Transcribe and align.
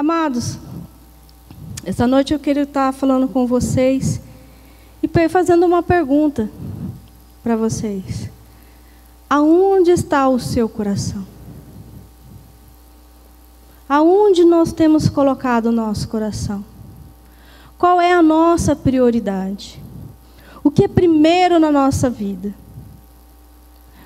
Amados, 0.00 0.56
essa 1.84 2.06
noite 2.06 2.32
eu 2.32 2.38
queria 2.38 2.62
estar 2.62 2.90
falando 2.90 3.28
com 3.28 3.46
vocês 3.46 4.18
e 5.02 5.28
fazendo 5.28 5.66
uma 5.66 5.82
pergunta 5.82 6.48
para 7.42 7.54
vocês. 7.54 8.30
Aonde 9.28 9.90
está 9.90 10.26
o 10.26 10.40
seu 10.40 10.70
coração? 10.70 11.26
Aonde 13.86 14.42
nós 14.42 14.72
temos 14.72 15.06
colocado 15.10 15.66
o 15.66 15.72
nosso 15.72 16.08
coração? 16.08 16.64
Qual 17.76 18.00
é 18.00 18.10
a 18.10 18.22
nossa 18.22 18.74
prioridade? 18.74 19.82
O 20.64 20.70
que 20.70 20.84
é 20.84 20.88
primeiro 20.88 21.58
na 21.58 21.70
nossa 21.70 22.08
vida? 22.08 22.54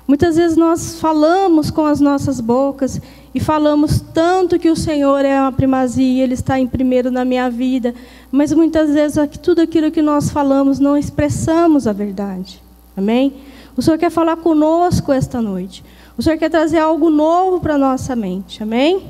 Muitas 0.05 0.35
vezes 0.35 0.57
nós 0.57 0.99
falamos 0.99 1.71
com 1.71 1.85
as 1.85 2.01
nossas 2.01 2.41
bocas 2.41 2.99
e 3.35 3.39
falamos 3.41 3.99
tanto 4.13 4.57
que 4.57 4.69
o 4.69 4.77
Senhor 4.77 5.25
é 5.25 5.37
a 5.37 5.51
primazia, 5.51 6.23
Ele 6.23 6.33
está 6.33 6.57
em 6.57 6.65
primeiro 6.65 7.11
na 7.11 7.25
minha 7.25 7.49
vida, 7.49 7.93
mas 8.31 8.53
muitas 8.53 8.93
vezes 8.93 9.17
tudo 9.41 9.59
aquilo 9.59 9.91
que 9.91 10.01
nós 10.01 10.29
falamos 10.29 10.79
não 10.79 10.97
expressamos 10.97 11.85
a 11.85 11.91
verdade. 11.91 12.63
Amém? 12.95 13.33
O 13.75 13.81
Senhor 13.81 13.97
quer 13.97 14.09
falar 14.09 14.37
conosco 14.37 15.11
esta 15.11 15.41
noite. 15.41 15.83
O 16.17 16.23
Senhor 16.23 16.37
quer 16.37 16.49
trazer 16.49 16.79
algo 16.79 17.09
novo 17.09 17.59
para 17.59 17.73
a 17.73 17.77
nossa 17.77 18.15
mente. 18.15 18.63
Amém? 18.63 19.05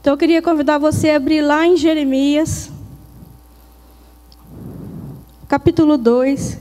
Então 0.00 0.14
eu 0.14 0.16
queria 0.16 0.40
convidar 0.40 0.78
você 0.78 1.10
a 1.10 1.16
abrir 1.16 1.42
lá 1.42 1.66
em 1.66 1.76
Jeremias, 1.76 2.72
capítulo 5.46 5.98
2. 5.98 6.58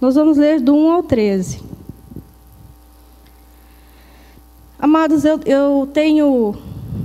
Nós 0.00 0.14
vamos 0.14 0.38
ler 0.38 0.62
do 0.62 0.74
1 0.74 0.92
ao 0.92 1.02
13. 1.02 1.73
Amados, 4.84 5.24
eu, 5.24 5.40
eu 5.46 5.88
tenho 5.94 6.54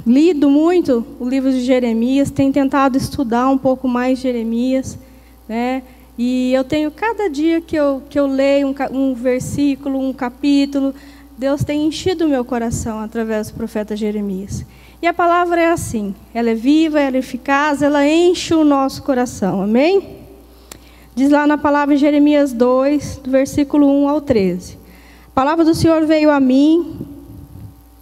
lido 0.06 0.50
muito 0.50 1.06
o 1.18 1.26
livro 1.26 1.50
de 1.50 1.62
Jeremias, 1.62 2.30
tenho 2.30 2.52
tentado 2.52 2.98
estudar 2.98 3.48
um 3.48 3.58
pouco 3.58 3.88
mais 3.88 4.20
Jeremias, 4.20 5.00
né? 5.48 5.84
E 6.18 6.52
eu 6.54 6.66
tenho, 6.66 6.91
cada 6.91 7.30
dia 7.30 7.62
que 7.62 7.77
eu, 7.77 8.04
que 8.10 8.20
eu 8.20 8.27
leio 8.27 8.68
um, 8.68 8.76
um 8.91 9.13
versículo, 9.13 9.98
um 9.98 10.12
capítulo, 10.12 10.94
Deus 11.38 11.63
tem 11.63 11.88
enchido 11.88 12.26
o 12.26 12.27
meu 12.27 12.44
coração 12.44 12.99
através 12.99 13.49
do 13.49 13.54
profeta 13.54 13.96
Jeremias. 13.96 14.66
E 15.02 15.08
a 15.08 15.14
palavra 15.14 15.62
é 15.62 15.71
assim: 15.71 16.14
ela 16.34 16.49
é 16.49 16.55
viva, 16.55 16.99
ela 16.99 17.16
é 17.16 17.20
eficaz, 17.20 17.82
ela 17.82 18.05
enche 18.05 18.54
o 18.54 18.66
nosso 18.66 19.04
coração. 19.04 19.62
Amém? 19.62 20.18
Diz 21.16 21.30
lá 21.32 21.48
na 21.48 21.58
palavra 21.58 21.96
em 21.96 21.98
Jeremias 21.98 22.52
2, 22.52 23.21
do 23.24 23.32
versículo 23.32 23.88
1 24.04 24.10
ao 24.10 24.20
13. 24.20 24.77
A 25.27 25.32
palavra 25.34 25.64
do 25.64 25.74
Senhor 25.74 26.05
veio 26.05 26.30
a 26.30 26.41
mim, 26.41 27.08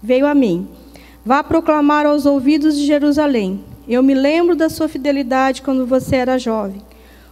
veio 0.02 0.28
a 0.28 0.34
mim. 0.34 0.68
Vá 1.26 1.44
proclamar 1.44 2.06
aos 2.06 2.26
ouvidos 2.26 2.78
de 2.78 2.86
Jerusalém. 2.86 3.64
Eu 3.88 4.02
me 4.04 4.14
lembro 4.14 4.56
da 4.56 4.70
sua 4.70 4.88
fidelidade 4.88 5.62
quando 5.62 5.86
você 5.86 6.18
era 6.18 6.38
jovem. 6.38 6.82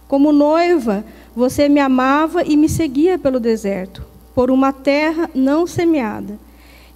Como 0.08 0.32
noiva, 0.32 1.04
você 1.34 1.68
me 1.68 1.80
amava 1.80 2.42
e 2.42 2.56
me 2.56 2.68
seguia 2.68 3.18
pelo 3.18 3.40
deserto, 3.40 4.02
por 4.34 4.50
uma 4.50 4.72
terra 4.72 5.28
não 5.34 5.66
semeada. 5.66 6.38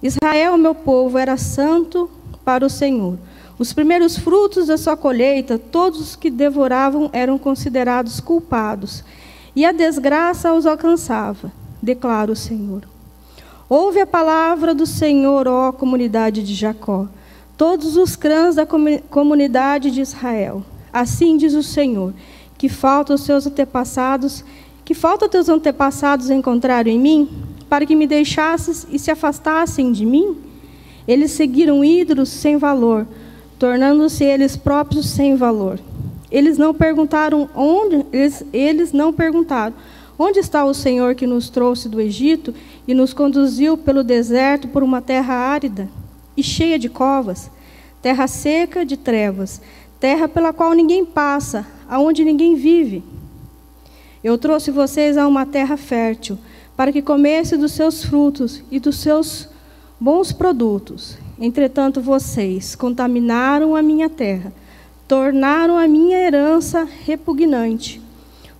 Israel, 0.01 0.57
meu 0.57 0.73
povo, 0.73 1.17
era 1.17 1.37
santo 1.37 2.09
para 2.43 2.65
o 2.65 2.69
Senhor. 2.69 3.17
Os 3.59 3.73
primeiros 3.73 4.17
frutos 4.17 4.67
da 4.67 4.77
sua 4.77 4.97
colheita, 4.97 5.59
todos 5.59 5.99
os 5.99 6.15
que 6.15 6.31
devoravam 6.31 7.09
eram 7.13 7.37
considerados 7.37 8.19
culpados, 8.19 9.03
e 9.55 9.65
a 9.65 9.71
desgraça 9.71 10.53
os 10.53 10.65
alcançava, 10.65 11.51
declara 11.81 12.31
o 12.31 12.35
Senhor. 12.35 12.90
Ouve 13.73 14.01
a 14.01 14.05
palavra 14.05 14.75
do 14.75 14.85
Senhor, 14.85 15.47
ó 15.47 15.71
comunidade 15.71 16.43
de 16.43 16.53
Jacó, 16.53 17.07
todos 17.55 17.95
os 17.95 18.17
clãs 18.17 18.55
da 18.55 18.67
comunidade 19.09 19.91
de 19.91 20.01
Israel. 20.01 20.61
Assim 20.91 21.37
diz 21.37 21.53
o 21.53 21.63
Senhor, 21.63 22.13
que 22.57 22.67
falta 22.67 23.13
os 23.13 23.21
seus 23.21 23.47
antepassados, 23.47 24.43
que 24.83 24.93
falta 24.93 25.29
teus 25.29 25.47
antepassados 25.47 26.29
encontraram 26.29 26.91
em 26.91 26.99
mim, 26.99 27.29
para 27.69 27.85
que 27.85 27.95
me 27.95 28.05
deixasses 28.05 28.85
e 28.91 28.99
se 28.99 29.09
afastassem 29.09 29.93
de 29.93 30.05
mim? 30.05 30.35
Eles 31.07 31.31
seguiram 31.31 31.81
ídolos 31.81 32.27
sem 32.27 32.57
valor, 32.57 33.07
tornando-se 33.57 34.25
eles 34.25 34.57
próprios 34.57 35.05
sem 35.05 35.37
valor. 35.37 35.79
Eles 36.29 36.57
não 36.57 36.73
perguntaram 36.73 37.49
onde, 37.55 38.05
eles, 38.11 38.43
eles 38.51 38.91
não 38.91 39.13
perguntaram 39.13 39.73
Onde 40.23 40.37
está 40.37 40.63
o 40.63 40.71
Senhor 40.71 41.15
que 41.15 41.25
nos 41.25 41.49
trouxe 41.49 41.89
do 41.89 41.99
Egito 41.99 42.53
e 42.87 42.93
nos 42.93 43.13
conduziu 43.13 43.77
pelo 43.77 44.03
deserto 44.03 44.67
por 44.67 44.83
uma 44.83 45.01
terra 45.01 45.33
árida 45.33 45.87
e 46.35 46.43
cheia 46.43 46.79
de 46.79 46.89
covas, 46.89 47.51
terra 48.01 48.27
seca 48.27 48.85
de 48.85 48.97
trevas, 48.97 49.61
terra 49.99 50.27
pela 50.27 50.51
qual 50.51 50.73
ninguém 50.73 51.05
passa, 51.05 51.65
aonde 51.87 52.25
ninguém 52.25 52.55
vive? 52.55 53.03
Eu 54.23 54.37
trouxe 54.37 54.71
vocês 54.71 55.17
a 55.17 55.27
uma 55.27 55.45
terra 55.45 55.77
fértil, 55.77 56.37
para 56.75 56.91
que 56.91 57.01
comesse 57.01 57.55
dos 57.55 57.73
seus 57.73 58.03
frutos 58.03 58.63
e 58.71 58.79
dos 58.79 58.97
seus 58.97 59.47
bons 59.99 60.31
produtos. 60.31 61.17
Entretanto, 61.39 62.01
vocês 62.01 62.75
contaminaram 62.75 63.75
a 63.75 63.81
minha 63.81 64.09
terra, 64.09 64.51
tornaram 65.07 65.77
a 65.77 65.87
minha 65.87 66.17
herança 66.17 66.87
repugnante. 67.05 68.00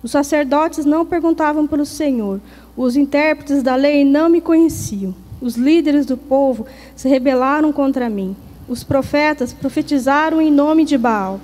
Os 0.02 0.10
sacerdotes 0.10 0.84
não 0.84 1.06
perguntavam 1.06 1.66
pelo 1.66 1.86
Senhor, 1.86 2.40
os 2.76 2.96
intérpretes 2.96 3.62
da 3.62 3.76
lei 3.76 4.04
não 4.04 4.28
me 4.28 4.40
conheciam. 4.40 5.14
Os 5.40 5.56
líderes 5.56 6.06
do 6.06 6.16
povo 6.16 6.66
se 6.96 7.08
rebelaram 7.08 7.72
contra 7.72 8.08
mim. 8.08 8.36
Os 8.68 8.82
profetas 8.82 9.52
profetizaram 9.52 10.40
em 10.40 10.50
nome 10.50 10.84
de 10.84 10.96
Baal, 10.96 11.40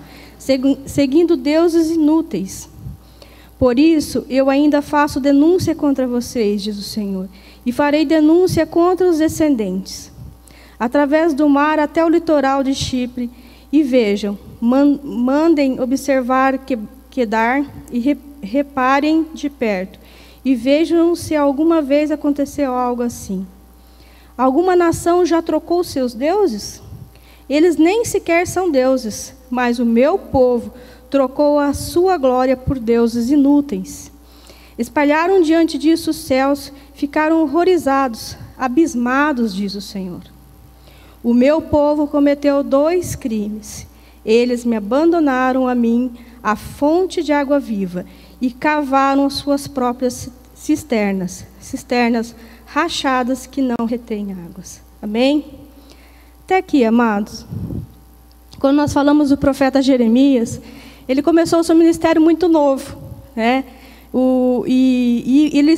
seguindo 0.86 1.36
deuses 1.36 1.90
inúteis. 1.90 2.68
Por 3.58 3.78
isso, 3.78 4.24
eu 4.28 4.48
ainda 4.48 4.80
faço 4.80 5.18
denúncia 5.18 5.74
contra 5.74 6.06
vocês, 6.06 6.62
diz 6.62 6.78
o 6.78 6.82
Senhor, 6.82 7.28
e 7.66 7.72
farei 7.72 8.04
denúncia 8.04 8.64
contra 8.64 9.08
os 9.08 9.18
descendentes, 9.18 10.12
através 10.78 11.34
do 11.34 11.48
mar 11.48 11.78
até 11.80 12.04
o 12.04 12.08
litoral 12.08 12.62
de 12.62 12.74
Chipre. 12.74 13.30
E 13.70 13.82
vejam, 13.82 14.38
mandem 14.60 15.78
observar 15.78 16.56
que 16.58 16.78
Quedar 17.10 17.64
e 17.90 17.98
reparem 18.48 19.26
de 19.34 19.48
perto 19.48 19.98
e 20.44 20.54
vejam 20.54 21.14
se 21.14 21.36
alguma 21.36 21.82
vez 21.82 22.10
aconteceu 22.10 22.74
algo 22.74 23.02
assim. 23.02 23.46
Alguma 24.36 24.74
nação 24.74 25.26
já 25.26 25.42
trocou 25.42 25.84
seus 25.84 26.14
deuses? 26.14 26.82
Eles 27.48 27.76
nem 27.76 28.04
sequer 28.04 28.46
são 28.46 28.70
deuses, 28.70 29.34
mas 29.50 29.78
o 29.78 29.84
meu 29.84 30.18
povo 30.18 30.72
trocou 31.10 31.58
a 31.58 31.72
sua 31.72 32.16
glória 32.16 32.56
por 32.56 32.78
deuses 32.78 33.30
inúteis. 33.30 34.12
Espalharam 34.78 35.42
diante 35.42 35.76
disso 35.76 36.10
os 36.10 36.16
céus, 36.16 36.72
ficaram 36.94 37.42
horrorizados, 37.42 38.36
abismados, 38.56 39.54
diz 39.54 39.74
o 39.74 39.80
Senhor. 39.80 40.22
O 41.22 41.34
meu 41.34 41.60
povo 41.60 42.06
cometeu 42.06 42.62
dois 42.62 43.16
crimes. 43.16 43.86
Eles 44.24 44.64
me 44.64 44.76
abandonaram 44.76 45.66
a 45.66 45.74
mim, 45.74 46.12
a 46.42 46.54
fonte 46.54 47.22
de 47.22 47.32
água 47.32 47.58
viva, 47.58 48.06
e 48.40 48.50
cavaram 48.50 49.28
suas 49.28 49.66
próprias 49.66 50.30
cisternas, 50.54 51.44
cisternas 51.60 52.34
rachadas 52.66 53.46
que 53.46 53.62
não 53.62 53.86
retêm 53.86 54.32
águas. 54.32 54.80
Amém? 55.00 55.44
Até 56.44 56.56
aqui, 56.56 56.84
amados. 56.84 57.46
Quando 58.58 58.76
nós 58.76 58.92
falamos 58.92 59.30
do 59.30 59.36
profeta 59.36 59.80
Jeremias, 59.80 60.60
ele 61.08 61.22
começou 61.22 61.60
o 61.60 61.64
seu 61.64 61.74
ministério 61.74 62.20
muito 62.20 62.48
novo, 62.48 62.98
né? 63.34 63.64
O, 64.12 64.64
e, 64.66 65.50
e 65.54 65.58
ele 65.58 65.76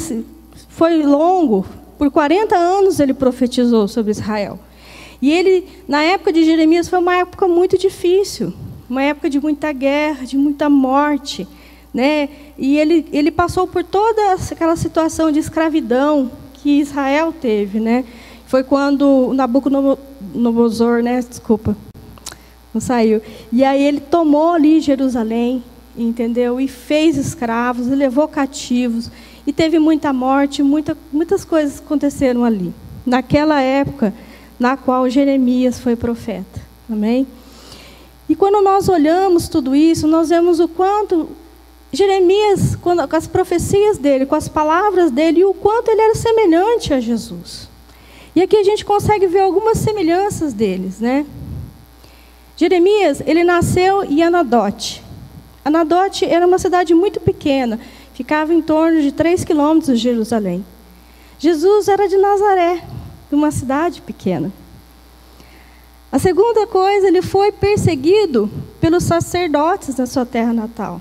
foi 0.69 1.03
longo, 1.03 1.67
por 1.99 2.11
40 2.11 2.57
anos 2.57 3.01
ele 3.01 3.13
profetizou 3.13 3.87
sobre 3.87 4.13
Israel. 4.13 4.59
E 5.21 5.31
ele, 5.31 5.67
na 5.87 6.03
época 6.03 6.33
de 6.33 6.45
Jeremias, 6.45 6.89
foi 6.89 6.99
uma 6.99 7.15
época 7.17 7.47
muito 7.47 7.77
difícil, 7.77 8.53
uma 8.89 9.03
época 9.03 9.29
de 9.29 9.39
muita 9.39 9.73
guerra, 9.73 10.25
de 10.25 10.37
muita 10.37 10.71
morte 10.71 11.47
né? 11.93 12.29
E 12.57 12.79
ele, 12.79 13.07
ele 13.13 13.31
passou 13.31 13.67
por 13.67 13.83
toda 13.85 14.35
aquela 14.35 14.77
situação 14.77 15.31
de 15.31 15.39
escravidão 15.39 16.31
que 16.55 16.81
Israel 16.81 17.33
teve, 17.33 17.81
né? 17.81 18.05
Foi 18.47 18.63
quando 18.63 19.33
Nabucodonosor, 19.35 21.03
né? 21.03 21.21
Desculpa, 21.21 21.77
não 22.73 22.81
saiu. 22.81 23.21
E 23.53 23.65
aí 23.65 23.83
ele 23.83 24.01
tomou 24.01 24.51
ali 24.51 24.81
Jerusalém, 24.81 25.63
entendeu? 25.97 26.61
E 26.61 26.69
fez 26.69 27.17
escravos, 27.17 27.87
e 27.87 27.95
levou 27.95 28.29
cativos, 28.29 29.11
e 29.47 29.53
teve 29.53 29.79
muita 29.79 30.13
morte, 30.13 30.63
muita, 30.63 30.97
muitas 31.13 31.45
coisas 31.45 31.79
aconteceram 31.79 32.45
ali. 32.45 32.73
Naquela 33.07 33.61
época 33.61 34.13
na 34.61 34.77
qual 34.77 35.09
Jeremias 35.09 35.81
foi 35.81 35.97
profeta. 35.97 36.61
Amém? 36.89 37.27
E 38.29 38.37
quando 38.37 38.63
nós 38.63 38.89
olhamos 38.89 39.49
tudo 39.49 39.75
isso, 39.75 40.07
nós 40.07 40.29
vemos 40.29 40.61
o 40.61 40.69
quanto 40.69 41.31
Jeremias, 41.93 42.77
quando, 42.77 43.07
com 43.07 43.17
as 43.17 43.27
profecias 43.27 43.99
dele, 43.99 44.27
com 44.27 44.37
as 44.37 44.49
palavras 44.49 45.11
dele, 45.11 45.41
e 45.41 45.45
o 45.45 45.53
quanto 45.53 45.91
ele 45.91 46.01
era 46.01 46.15
semelhante 46.15 46.95
a 46.95 47.01
Jesus. 47.01 47.69
E 48.35 48.41
aqui 48.41 48.57
a 48.57 48.63
gente 48.63 48.85
consegue 48.85 49.27
ver 49.27 49.41
algumas 49.41 49.79
semelhanças 49.79 50.53
deles, 50.53 51.01
né? 51.01 51.27
Jeremias, 52.57 53.21
ele 53.27 53.43
nasceu 53.43 54.05
em 54.05 54.23
Anadote. 54.23 55.03
Anadote 55.65 56.25
era 56.25 56.47
uma 56.47 56.59
cidade 56.59 56.95
muito 56.95 57.19
pequena, 57.19 57.81
ficava 58.15 58.55
em 58.55 58.63
torno 58.63 59.01
de 59.03 59.11
3 59.11 59.45
quilômetros 59.45 59.99
de 59.99 60.05
Jerusalém. 60.05 60.65
Jesus 61.39 61.89
era 61.89 62.07
de 62.07 62.17
Nazaré, 62.17 62.85
de 63.29 63.35
uma 63.35 63.51
cidade 63.51 64.01
pequena. 64.01 64.53
A 66.13 66.19
segunda 66.19 66.67
coisa, 66.67 67.09
ele 67.09 67.23
foi 67.23 67.51
perseguido 67.51 68.51
pelos 68.81 69.05
sacerdotes 69.05 69.97
na 69.97 70.07
sua 70.07 70.27
terra 70.27 70.53
natal. 70.53 71.01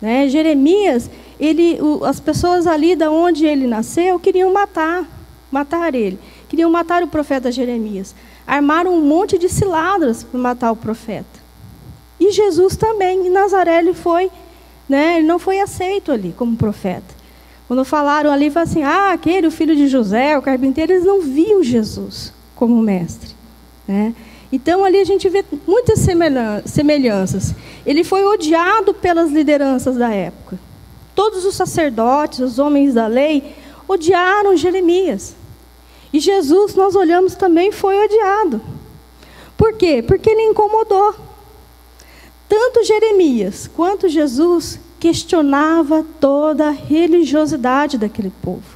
Né? 0.00 0.28
Jeremias, 0.28 1.10
ele, 1.38 1.80
o, 1.80 2.04
as 2.04 2.20
pessoas 2.20 2.66
ali 2.66 2.94
da 2.94 3.10
onde 3.10 3.46
ele 3.46 3.66
nasceu 3.66 4.18
queriam 4.18 4.52
matar, 4.52 5.06
matar 5.50 5.94
ele, 5.94 6.18
queriam 6.48 6.70
matar 6.70 7.02
o 7.02 7.08
profeta 7.08 7.50
Jeremias. 7.50 8.14
Armaram 8.46 8.94
um 8.94 9.00
monte 9.00 9.38
de 9.38 9.48
ciladas 9.48 10.22
para 10.22 10.38
matar 10.38 10.70
o 10.72 10.76
profeta. 10.76 11.46
E 12.18 12.30
Jesus 12.32 12.76
também, 12.76 13.26
em 13.26 13.30
Nazaré 13.30 13.78
ele 13.78 13.92
foi, 13.92 14.30
né, 14.88 15.18
ele 15.18 15.26
não 15.26 15.38
foi 15.38 15.60
aceito 15.60 16.12
ali 16.12 16.34
como 16.36 16.56
profeta. 16.56 17.14
Quando 17.66 17.84
falaram 17.84 18.30
ali, 18.30 18.50
falaram 18.50 18.70
assim, 18.70 18.82
ah, 18.84 19.12
aquele, 19.12 19.46
o 19.46 19.50
filho 19.50 19.74
de 19.74 19.88
José, 19.88 20.38
o 20.38 20.42
carpinteiro, 20.42 20.92
eles 20.92 21.04
não 21.04 21.20
viam 21.20 21.62
Jesus 21.62 22.32
como 22.54 22.80
mestre. 22.80 23.34
Né? 23.86 24.14
Então 24.56 24.82
ali 24.86 24.98
a 24.98 25.04
gente 25.04 25.28
vê 25.28 25.44
muitas 25.66 25.98
semelhanças. 26.64 27.54
Ele 27.84 28.02
foi 28.02 28.24
odiado 28.24 28.94
pelas 28.94 29.30
lideranças 29.30 29.96
da 29.96 30.10
época. 30.10 30.58
Todos 31.14 31.44
os 31.44 31.54
sacerdotes, 31.54 32.38
os 32.38 32.58
homens 32.58 32.94
da 32.94 33.06
lei, 33.06 33.54
odiaram 33.86 34.56
Jeremias. 34.56 35.36
E 36.10 36.18
Jesus, 36.18 36.74
nós 36.74 36.94
olhamos 36.94 37.34
também, 37.34 37.70
foi 37.70 38.02
odiado. 38.02 38.62
Por 39.58 39.74
quê? 39.74 40.02
Porque 40.02 40.30
ele 40.30 40.44
incomodou. 40.44 41.14
Tanto 42.48 42.82
Jeremias 42.82 43.68
quanto 43.68 44.08
Jesus 44.08 44.80
questionava 44.98 46.02
toda 46.18 46.68
a 46.68 46.70
religiosidade 46.70 47.98
daquele 47.98 48.32
povo. 48.42 48.74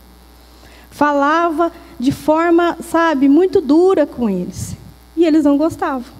Falava 0.90 1.72
de 1.98 2.12
forma, 2.12 2.76
sabe, 2.82 3.30
muito 3.30 3.62
dura 3.62 4.04
com 4.04 4.28
eles 4.28 4.78
e 5.20 5.26
eles 5.26 5.44
não 5.44 5.56
gostavam. 5.56 6.10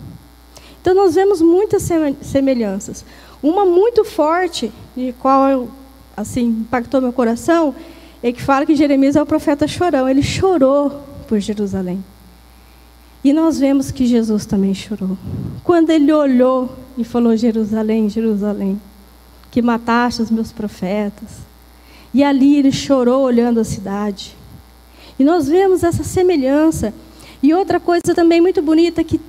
Então 0.81 0.95
nós 0.95 1.15
vemos 1.15 1.41
muitas 1.41 1.89
semelhanças. 2.23 3.05
Uma 3.43 3.65
muito 3.65 4.05
forte, 4.05 4.71
de 4.97 5.15
qual 5.19 5.69
assim 6.17 6.47
impactou 6.47 7.01
meu 7.01 7.13
coração, 7.13 7.75
é 8.23 8.33
que 8.33 8.43
fala 8.43 8.67
que 8.67 8.77
Jeremias 8.77 9.17
é 9.17 9.23
o 9.23 9.27
profeta 9.27 9.67
chorão. 9.67 10.09
Ele 10.09 10.23
chorou 10.23 11.03
por 11.27 11.39
Jerusalém. 11.41 12.05
E 13.23 13.33
nós 13.33 13.59
vemos 13.59 13.91
que 13.91 14.07
Jesus 14.07 14.47
também 14.47 14.75
chorou. 14.75 15.17
Quando 15.63 15.91
ele 15.91 16.13
olhou 16.13 16.75
e 16.97 17.05
falou: 17.05 17.37
Jerusalém, 17.37 18.09
Jerusalém, 18.09 18.81
que 19.51 19.61
mataste 19.61 20.23
os 20.23 20.31
meus 20.31 20.53
profetas. 20.53 21.29
E 22.13 22.25
ali 22.25 22.57
ele 22.57 22.73
chorou 22.73 23.23
olhando 23.23 23.61
a 23.61 23.65
cidade. 23.65 24.37
E 25.19 25.25
nós 25.25 25.49
vemos 25.49 25.85
essa 25.85 26.03
semelhança 26.03 26.95
e 27.43 27.55
outra 27.55 27.81
coisa 27.81 28.15
também 28.15 28.41
muito 28.41 28.61
bonita 28.61 29.03
que 29.03 29.21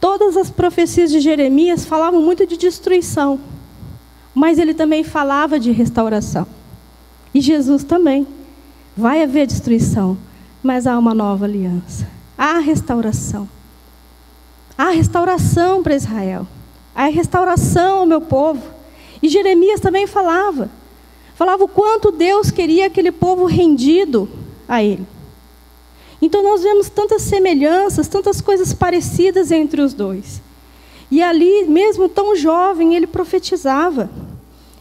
todas 0.00 0.36
as 0.36 0.50
profecias 0.50 1.10
de 1.10 1.20
Jeremias 1.20 1.84
falavam 1.84 2.20
muito 2.20 2.46
de 2.46 2.56
destruição, 2.56 3.38
mas 4.34 4.58
ele 4.58 4.74
também 4.74 5.04
falava 5.04 5.58
de 5.58 5.70
restauração. 5.70 6.46
E 7.32 7.40
Jesus 7.40 7.84
também. 7.84 8.26
Vai 8.96 9.24
haver 9.24 9.46
destruição, 9.46 10.16
mas 10.62 10.86
há 10.86 10.96
uma 10.96 11.12
nova 11.12 11.46
aliança. 11.46 12.08
Há 12.38 12.58
restauração. 12.58 13.48
Há 14.78 14.90
restauração 14.90 15.82
para 15.82 15.96
Israel. 15.96 16.46
Há 16.94 17.06
restauração 17.06 17.98
ao 17.98 18.06
meu 18.06 18.20
povo. 18.20 18.62
E 19.20 19.28
Jeremias 19.28 19.80
também 19.80 20.06
falava. 20.06 20.70
Falava 21.34 21.64
o 21.64 21.68
quanto 21.68 22.12
Deus 22.12 22.52
queria 22.52 22.86
aquele 22.86 23.10
povo 23.10 23.46
rendido 23.46 24.28
a 24.68 24.82
Ele. 24.82 25.06
Então 26.24 26.42
nós 26.42 26.62
vemos 26.62 26.88
tantas 26.88 27.20
semelhanças, 27.20 28.08
tantas 28.08 28.40
coisas 28.40 28.72
parecidas 28.72 29.50
entre 29.50 29.82
os 29.82 29.92
dois. 29.92 30.40
E 31.10 31.22
ali, 31.22 31.66
mesmo 31.66 32.08
tão 32.08 32.34
jovem, 32.34 32.96
ele 32.96 33.06
profetizava 33.06 34.08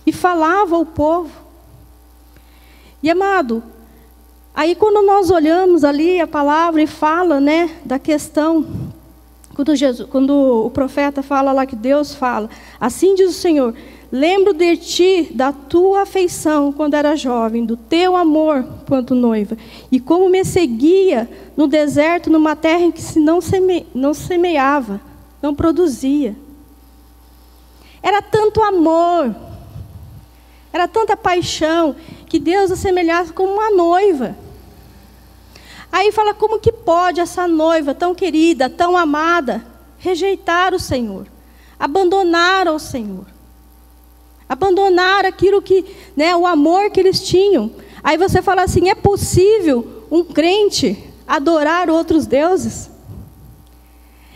e 0.06 0.14
falava 0.14 0.78
ao 0.78 0.86
povo. 0.86 1.30
E 3.04 3.10
amado, 3.10 3.62
aí 4.56 4.74
quando 4.74 5.06
nós 5.06 5.30
olhamos 5.30 5.84
ali 5.84 6.22
a 6.22 6.26
palavra 6.26 6.82
e 6.82 6.88
fala, 6.88 7.42
né, 7.42 7.76
da 7.84 8.00
questão 8.00 8.93
quando, 9.56 9.76
Jesus, 9.76 10.08
quando 10.10 10.66
o 10.66 10.70
profeta 10.72 11.22
fala 11.22 11.52
lá 11.52 11.66
que 11.66 11.76
Deus 11.76 12.16
fala, 12.16 12.50
assim 12.80 13.14
diz 13.14 13.30
o 13.30 13.40
Senhor: 13.40 13.76
Lembro 14.12 14.54
de 14.54 14.78
ti, 14.78 15.32
da 15.34 15.52
tua 15.52 16.04
afeição 16.04 16.72
quando 16.72 16.96
era 16.96 17.16
jovem, 17.16 17.66
do 17.66 17.78
teu 17.78 18.16
amor 18.16 18.64
quanto 18.88 19.16
noiva, 19.16 19.58
e 19.92 20.00
como 20.00 20.30
me 20.30 20.44
seguia 20.44 21.30
no 21.56 21.68
deserto, 21.68 22.30
numa 22.30 22.56
terra 22.56 22.82
em 22.82 22.92
que 22.92 23.02
se 23.02 23.20
não, 23.20 23.42
seme, 23.42 23.86
não 23.94 24.14
semeava, 24.14 25.00
não 25.42 25.54
produzia. 25.54 26.36
Era 28.02 28.22
tanto 28.22 28.62
amor, 28.62 29.36
era 30.72 30.88
tanta 30.88 31.16
paixão, 31.16 31.96
que 32.28 32.40
Deus 32.40 32.72
assemelhava 32.72 33.32
como 33.34 33.54
uma 33.54 33.72
noiva. 33.72 34.36
Aí 35.94 36.12
fala: 36.12 36.34
como 36.34 36.60
que 36.60 36.74
pode 36.74 37.22
essa 37.22 37.48
noiva 37.48 37.94
tão 37.94 38.14
querida, 38.14 38.70
tão 38.70 38.98
amada, 38.98 39.64
rejeitar 39.98 40.74
o 40.74 40.80
Senhor, 40.80 41.28
abandonar 41.80 42.68
o 42.68 42.78
Senhor? 42.78 43.32
abandonar 44.54 45.26
aquilo 45.26 45.62
que, 45.62 45.84
né, 46.16 46.36
o 46.36 46.46
amor 46.46 46.92
que 46.92 47.00
eles 47.00 47.22
tinham. 47.26 47.72
Aí 48.04 48.18
você 48.18 48.42
fala 48.42 48.64
assim: 48.64 48.90
é 48.90 48.96
possível 48.96 50.06
um 50.12 50.24
crente 50.24 51.04
adorar 51.28 51.90
outros 51.90 52.26
deuses? 52.28 52.90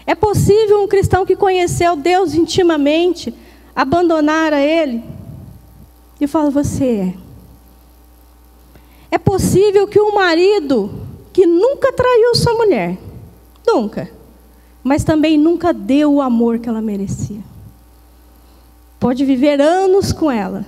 É 0.06 0.16
possível 0.16 0.82
um 0.82 0.88
cristão 0.88 1.26
que 1.26 1.36
conheceu 1.36 1.96
Deus 1.96 2.34
intimamente 2.34 3.34
abandonar 3.76 4.54
a 4.54 4.62
Ele? 4.62 5.04
E 6.20 6.26
fala: 6.26 6.50
você 6.50 6.86
é. 6.86 7.14
É 9.12 9.18
possível 9.18 9.88
que 9.88 10.00
um 10.00 10.16
marido 10.16 11.07
que 11.38 11.46
nunca 11.46 11.94
traiu 11.94 12.34
sua 12.34 12.56
mulher, 12.56 12.98
nunca, 13.64 14.10
mas 14.84 15.04
também 15.04 15.38
nunca 15.38 15.72
deu 15.72 16.16
o 16.16 16.20
amor 16.20 16.58
que 16.58 16.68
ela 16.68 16.82
merecia. 16.82 17.42
Pode 19.00 19.24
viver 19.24 19.62
anos 19.62 20.12
com 20.12 20.32
ela, 20.32 20.66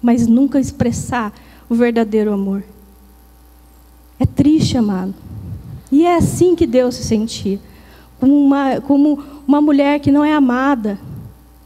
mas 0.00 0.26
nunca 0.26 0.58
expressar 0.58 1.30
o 1.68 1.74
verdadeiro 1.74 2.32
amor. 2.32 2.64
É 4.18 4.24
triste, 4.24 4.78
amado. 4.78 5.14
E 5.92 6.06
é 6.06 6.16
assim 6.16 6.56
que 6.56 6.66
Deus 6.66 6.94
se 6.94 7.04
sentia. 7.04 7.60
Como 8.18 8.34
uma, 8.34 8.80
como 8.80 9.22
uma 9.46 9.60
mulher 9.60 10.00
que 10.00 10.10
não 10.10 10.24
é 10.24 10.32
amada 10.32 10.98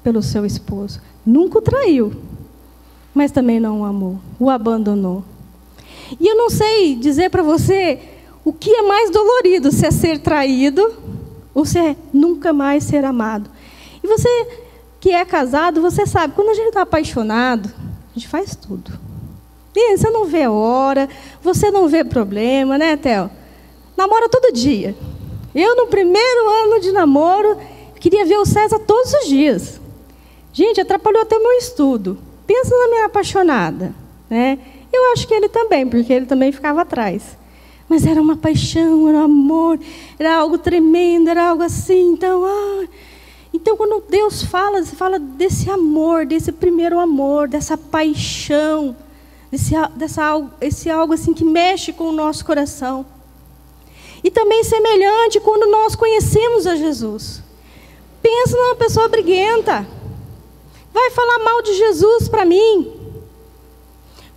pelo 0.03 0.21
seu 0.21 0.45
esposo. 0.45 1.01
Nunca 1.25 1.61
o 1.61 1.63
traiu, 1.63 2.13
mas 3.15 3.31
também 3.31 3.61
não 3.61 3.83
o 3.83 3.85
amou, 3.85 4.19
o 4.37 4.51
abandonou. 4.51 5.23
E 6.19 6.27
eu 6.27 6.37
não 6.37 6.51
sei 6.51 6.97
dizer 6.97 7.31
para 7.31 7.45
você 7.45 8.12
o 8.45 8.53
que 8.53 8.71
é 8.71 8.83
mais 8.83 9.11
dolorido, 9.11 9.71
se 9.71 9.87
é 9.87 9.91
ser 9.91 10.19
traído 10.19 10.95
ou 11.55 11.65
se 11.65 11.79
é 11.79 11.97
nunca 12.13 12.53
mais 12.53 12.85
ser 12.85 13.05
amado. 13.05 13.51
E 14.03 14.07
você 14.07 14.29
que 15.01 15.11
é 15.11 15.25
casado, 15.25 15.81
você 15.81 16.07
sabe, 16.07 16.35
quando 16.35 16.51
a 16.51 16.55
gente 16.55 16.69
está 16.69 16.83
apaixonado, 16.83 17.73
a 18.11 18.15
gente 18.15 18.29
faz 18.29 18.55
tudo. 18.55 18.93
E 19.75 19.97
você 19.97 20.11
não 20.11 20.27
vê 20.27 20.47
hora, 20.47 21.09
você 21.43 21.71
não 21.71 21.89
vê 21.89 22.05
problema, 22.05 22.77
né, 22.77 22.97
Theo? 22.97 23.31
Namora 23.97 24.29
todo 24.29 24.53
dia. 24.53 24.95
Eu, 25.55 25.77
no 25.77 25.87
primeiro 25.87 26.51
ano 26.65 26.81
de 26.81 26.93
namoro, 26.93 27.59
queria 28.01 28.25
ver 28.25 28.39
o 28.39 28.47
César 28.47 28.79
todos 28.81 29.13
os 29.13 29.29
dias. 29.29 29.81
Gente, 30.53 30.81
atrapalhou 30.81 31.23
até 31.23 31.37
o 31.37 31.43
meu 31.43 31.53
estudo. 31.53 32.19
Pensa 32.47 32.77
na 32.77 32.89
minha 32.89 33.07
apaixonada. 33.07 33.95
Né? 34.29 34.59
Eu 34.93 35.13
acho 35.13 35.27
que 35.27 35.35
ele 35.35 35.49
também, 35.49 35.87
porque 35.87 36.13
ele 36.13 36.27
também 36.27 36.53
ficava 36.53 36.83
atrás. 36.83 37.37
Mas 37.89 38.07
era 38.07 38.21
uma 38.21 38.37
paixão, 38.37 39.09
era 39.09 39.19
um 39.19 39.25
amor, 39.25 39.79
era 40.19 40.37
algo 40.37 40.57
tremendo, 40.59 41.29
era 41.29 41.49
algo 41.49 41.63
assim. 41.63 42.13
Então, 42.13 42.45
ah, 42.45 42.85
então, 43.53 43.77
quando 43.77 44.03
Deus 44.09 44.43
fala, 44.43 44.83
fala 44.85 45.19
desse 45.19 45.71
amor, 45.71 46.25
desse 46.25 46.51
primeiro 46.51 46.99
amor, 46.99 47.49
dessa 47.49 47.77
paixão, 47.77 48.97
desse, 49.51 49.75
dessa, 49.95 50.43
esse 50.61 50.89
algo 50.89 51.13
assim 51.13 51.35
que 51.35 51.45
mexe 51.45 51.93
com 51.93 52.05
o 52.05 52.13
nosso 52.13 52.45
coração. 52.45 53.05
E 54.25 54.31
também 54.31 54.65
semelhante 54.65 55.41
quando 55.41 55.71
nós 55.71 55.95
conhecemos 55.95 56.67
a 56.67 56.77
Jesus. 56.77 57.43
Pensa 58.23 58.57
numa 58.57 58.77
pessoa 58.77 59.09
briguenta. 59.09 59.87
Vai 60.93 61.11
falar 61.11 61.41
mal 61.41 61.61
de 61.63 61.75
Jesus 61.75 62.29
para 62.29 62.45
mim. 62.45 62.93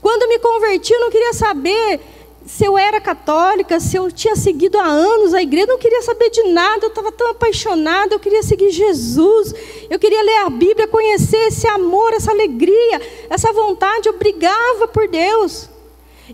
Quando 0.01 0.27
me 0.27 0.39
converti, 0.39 0.91
eu 0.91 0.99
não 0.99 1.11
queria 1.11 1.33
saber 1.33 2.01
se 2.45 2.63
eu 2.63 2.77
era 2.77 3.01
católica, 3.01 3.79
se 3.79 3.97
eu 3.97 4.11
tinha 4.11 4.35
seguido 4.35 4.77
há 4.77 4.85
anos 4.85 5.33
a 5.33 5.41
igreja, 5.41 5.65
eu 5.65 5.73
não 5.73 5.79
queria 5.79 6.01
saber 6.03 6.29
de 6.29 6.43
nada, 6.43 6.85
eu 6.85 6.89
estava 6.89 7.11
tão 7.11 7.29
apaixonada, 7.31 8.13
eu 8.13 8.19
queria 8.19 8.43
seguir 8.43 8.69
Jesus, 8.69 9.53
eu 9.89 9.97
queria 9.97 10.21
ler 10.21 10.37
a 10.45 10.49
Bíblia, 10.49 10.87
conhecer 10.87 11.47
esse 11.47 11.67
amor, 11.67 12.13
essa 12.13 12.31
alegria, 12.31 13.01
essa 13.29 13.51
vontade, 13.51 14.07
eu 14.07 14.13
brigava 14.13 14.87
por 14.87 15.07
Deus. 15.07 15.69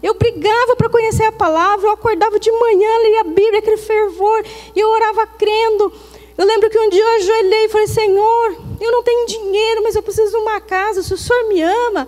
Eu 0.02 0.14
brigava 0.14 0.76
para 0.78 0.90
conhecer 0.90 1.24
a 1.24 1.32
palavra, 1.32 1.88
eu 1.88 1.92
acordava 1.92 2.40
de 2.40 2.52
manhã, 2.52 2.90
lia 3.04 3.22
a 3.22 3.26
Bíblia, 3.26 3.60
aquele 3.60 3.78
fervor, 3.78 4.44
e 4.76 4.80
eu 4.80 4.90
orava 4.90 5.28
crendo. 5.28 5.92
Eu 6.38 6.46
lembro 6.46 6.70
que 6.70 6.80
um 6.80 6.90
dia 6.90 7.04
eu 7.04 7.16
ajoelhei 7.16 7.66
e 7.66 7.70
falei: 7.70 7.88
Senhor, 7.88 8.56
eu 8.80 8.92
não 8.92 9.04
tenho 9.04 9.28
dinheiro, 9.28 9.84
mas 9.84 9.96
eu 9.96 10.02
preciso 10.02 10.32
de 10.32 10.38
uma 10.38 10.62
casa, 10.62 11.04
se 11.04 11.14
o 11.14 11.18
Senhor 11.18 11.48
me 11.50 11.62
ama, 11.62 12.08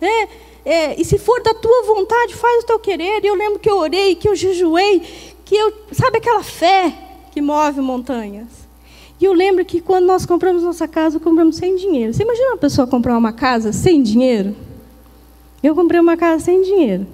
né? 0.00 0.28
É, 0.64 0.98
e 1.00 1.04
se 1.04 1.18
for 1.18 1.42
da 1.42 1.52
tua 1.52 1.82
vontade, 1.84 2.34
faz 2.34 2.64
o 2.64 2.66
teu 2.66 2.78
querer. 2.78 3.22
E 3.22 3.26
eu 3.26 3.34
lembro 3.34 3.58
que 3.58 3.68
eu 3.68 3.76
orei, 3.76 4.14
que 4.14 4.28
eu 4.28 4.34
jejuei, 4.34 5.02
que 5.44 5.54
eu. 5.54 5.72
Sabe 5.92 6.18
aquela 6.18 6.42
fé 6.42 6.92
que 7.32 7.40
move 7.40 7.80
montanhas? 7.80 8.64
E 9.20 9.24
eu 9.24 9.32
lembro 9.32 9.64
que 9.64 9.80
quando 9.80 10.06
nós 10.06 10.26
compramos 10.26 10.62
nossa 10.62 10.88
casa, 10.88 11.20
compramos 11.20 11.56
sem 11.56 11.76
dinheiro. 11.76 12.12
Você 12.12 12.22
imagina 12.22 12.48
uma 12.48 12.56
pessoa 12.56 12.86
comprar 12.86 13.16
uma 13.16 13.32
casa 13.32 13.72
sem 13.72 14.02
dinheiro? 14.02 14.56
Eu 15.62 15.74
comprei 15.74 16.00
uma 16.00 16.16
casa 16.16 16.44
sem 16.44 16.62
dinheiro. 16.62 17.06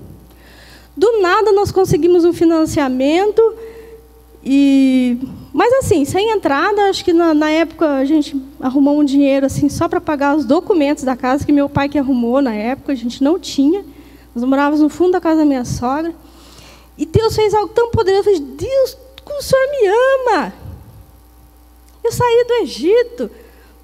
Do 0.97 1.21
nada 1.21 1.53
nós 1.53 1.71
conseguimos 1.71 2.25
um 2.25 2.33
financiamento 2.33 3.41
e 4.45 5.19
mas 5.61 5.75
assim, 5.75 6.07
sem 6.07 6.31
entrada, 6.31 6.89
acho 6.89 7.05
que 7.05 7.13
na, 7.13 7.35
na, 7.35 7.51
época 7.51 7.97
a 7.97 8.05
gente 8.07 8.35
arrumou 8.59 8.99
um 8.99 9.05
dinheiro 9.05 9.45
assim 9.45 9.69
só 9.69 9.91
para 9.91 10.01
pagar 10.01 10.35
os 10.35 10.47
documentos 10.47 11.05
da 11.05 11.15
casa 11.15 11.45
que 11.45 11.53
meu 11.53 11.69
pai 11.69 11.87
que 11.87 11.99
arrumou 11.99 12.41
na 12.41 12.55
época, 12.55 12.93
a 12.93 12.95
gente 12.95 13.23
não 13.23 13.39
tinha. 13.39 13.85
Nós 14.35 14.43
morávamos 14.43 14.81
no 14.81 14.89
fundo 14.89 15.13
da 15.13 15.21
casa 15.21 15.41
da 15.41 15.45
minha 15.45 15.67
sogra. 15.67 16.15
E 16.97 17.05
Deus 17.05 17.37
fez 17.37 17.53
algo 17.53 17.75
tão 17.75 17.91
poderoso. 17.91 18.31
Eu 18.31 18.39
falei, 18.39 18.41
Deus, 18.41 18.97
como 19.23 19.39
o 19.39 19.43
Senhor 19.43 19.71
me 19.71 19.87
ama. 19.87 20.55
Eu 22.03 22.11
saí 22.11 22.45
do 22.49 22.55
Egito, 22.63 23.31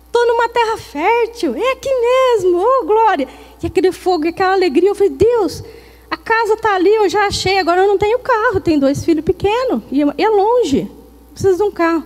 estou 0.06 0.26
numa 0.28 0.49
terra 0.49 0.78
fértil, 0.78 1.56
é 1.56 1.73
aqui 1.73 1.90
mesmo, 1.90 2.59
oh 2.59 2.87
glória. 2.87 3.28
E 3.62 3.66
aquele 3.66 3.92
fogo, 3.92 4.26
aquela 4.26 4.54
alegria, 4.54 4.88
eu 4.88 4.95
falei, 4.95 5.11
Deus, 5.11 5.62
a 6.11 6.16
casa 6.16 6.54
está 6.54 6.75
ali, 6.75 6.95
eu 6.95 7.06
já 7.11 7.26
achei, 7.26 7.59
agora 7.59 7.83
eu 7.83 7.87
não 7.87 7.99
tenho 7.99 8.18
carro, 8.21 8.62
tenho 8.62 8.80
dois 8.80 9.04
filhos 9.04 9.23
pequenos, 9.23 9.83
e 9.92 10.00
é 10.00 10.28
longe, 10.30 10.90
preciso 11.37 11.59
de 11.59 11.62
um 11.64 11.71
carro. 11.71 12.02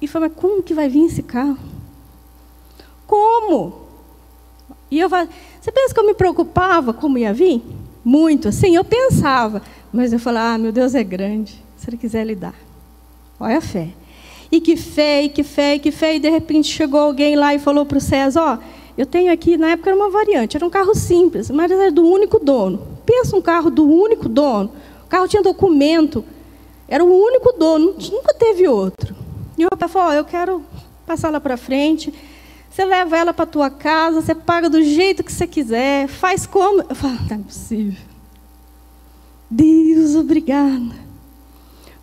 E 0.00 0.08
falei, 0.08 0.30
mas 0.30 0.40
como 0.40 0.62
que 0.62 0.72
vai 0.72 0.88
vir 0.88 1.04
esse 1.04 1.22
carro? 1.22 1.58
Como? 3.06 3.84
E 4.90 4.98
eu 4.98 5.10
falei, 5.10 5.28
você 5.60 5.70
pensa 5.70 5.92
que 5.92 6.00
eu 6.00 6.06
me 6.06 6.14
preocupava 6.14 6.94
como 6.94 7.18
ia 7.18 7.32
vir? 7.32 7.62
Muito, 8.02 8.48
assim, 8.48 8.74
eu 8.74 8.84
pensava. 8.84 9.60
Mas 9.92 10.12
eu 10.14 10.18
falava, 10.18 10.54
ah, 10.54 10.58
meu 10.58 10.72
Deus 10.72 10.94
é 10.94 11.04
grande, 11.04 11.62
se 11.76 11.90
ele 11.90 11.98
quiser 11.98 12.24
lhe 12.24 12.34
dar. 12.34 12.54
Olha 13.38 13.58
a 13.58 13.60
fé. 13.60 13.90
E 14.50 14.60
que 14.60 14.76
fé, 14.76 15.24
e 15.24 15.28
que 15.28 15.42
fé, 15.42 15.74
e 15.74 15.78
que 15.78 15.90
fé. 15.90 16.16
E 16.16 16.20
de 16.20 16.30
repente 16.30 16.72
chegou 16.72 17.00
alguém 17.00 17.36
lá 17.36 17.54
e 17.54 17.58
falou 17.58 17.84
para 17.84 17.98
o 17.98 18.00
César, 18.00 18.40
ó, 18.40 18.58
eu 18.96 19.04
tenho 19.04 19.30
aqui, 19.30 19.58
na 19.58 19.70
época 19.72 19.90
era 19.90 19.96
uma 19.96 20.08
variante, 20.08 20.56
era 20.56 20.64
um 20.64 20.70
carro 20.70 20.94
simples, 20.94 21.50
mas 21.50 21.70
era 21.70 21.92
do 21.92 22.02
único 22.06 22.38
dono. 22.38 22.80
Pensa 23.04 23.36
um 23.36 23.42
carro 23.42 23.70
do 23.70 23.86
único 23.86 24.28
dono. 24.28 24.70
O 25.04 25.08
carro 25.08 25.28
tinha 25.28 25.42
documento, 25.42 26.24
era 26.88 27.02
o 27.04 27.08
único 27.08 27.52
dono, 27.52 27.94
nunca 28.10 28.34
teve 28.34 28.68
outro. 28.68 29.14
E 29.56 29.64
o 29.64 29.68
rapaz 29.70 29.90
falou: 29.90 30.10
oh, 30.10 30.12
Eu 30.12 30.24
quero 30.24 30.62
passar 31.06 31.30
lá 31.30 31.40
para 31.40 31.56
frente. 31.56 32.12
Você 32.70 32.84
leva 32.84 33.16
ela 33.16 33.32
para 33.32 33.46
tua 33.46 33.70
casa, 33.70 34.20
você 34.20 34.34
paga 34.34 34.68
do 34.68 34.82
jeito 34.82 35.22
que 35.22 35.32
você 35.32 35.46
quiser, 35.46 36.08
faz 36.08 36.46
como. 36.46 36.82
Eu 36.88 36.94
falo: 36.94 37.18
Não 37.28 37.36
é 37.36 37.38
possível. 37.38 38.02
Deus, 39.50 40.14
obrigada. 40.16 41.04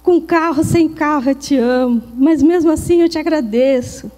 Com 0.02 0.20
carro, 0.22 0.64
sem 0.64 0.90
carro, 0.90 1.30
eu 1.30 1.36
te 1.36 1.58
amo. 1.58 2.02
Mas 2.16 2.42
mesmo 2.42 2.72
assim 2.72 3.02
eu 3.02 3.10
te 3.10 3.20
agradeço. 3.20 4.12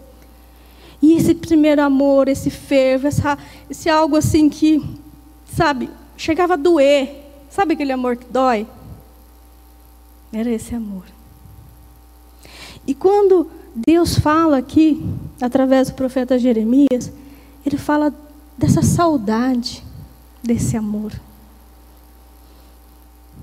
E 1.01 1.13
esse 1.15 1.35
primeiro 1.35 1.81
amor, 1.81 2.29
esse 2.29 2.49
fervo, 2.49 3.07
essa, 3.07 3.37
esse 3.69 3.89
algo 3.89 4.15
assim 4.15 4.47
que, 4.47 4.81
sabe, 5.53 5.89
chegava 6.15 6.53
a 6.53 6.57
doer. 6.57 7.25
Sabe 7.49 7.73
aquele 7.73 7.91
amor 7.91 8.15
que 8.15 8.25
dói? 8.31 8.65
Era 10.33 10.49
esse 10.49 10.73
amor. 10.73 11.03
E 12.87 12.95
quando 12.95 13.49
Deus 13.75 14.17
fala 14.17 14.57
aqui, 14.57 15.01
através 15.39 15.89
do 15.89 15.95
profeta 15.95 16.39
Jeremias, 16.39 17.11
ele 17.63 17.77
fala 17.77 18.13
dessa 18.57 18.81
saudade, 18.81 19.83
desse 20.41 20.75
amor. 20.75 21.13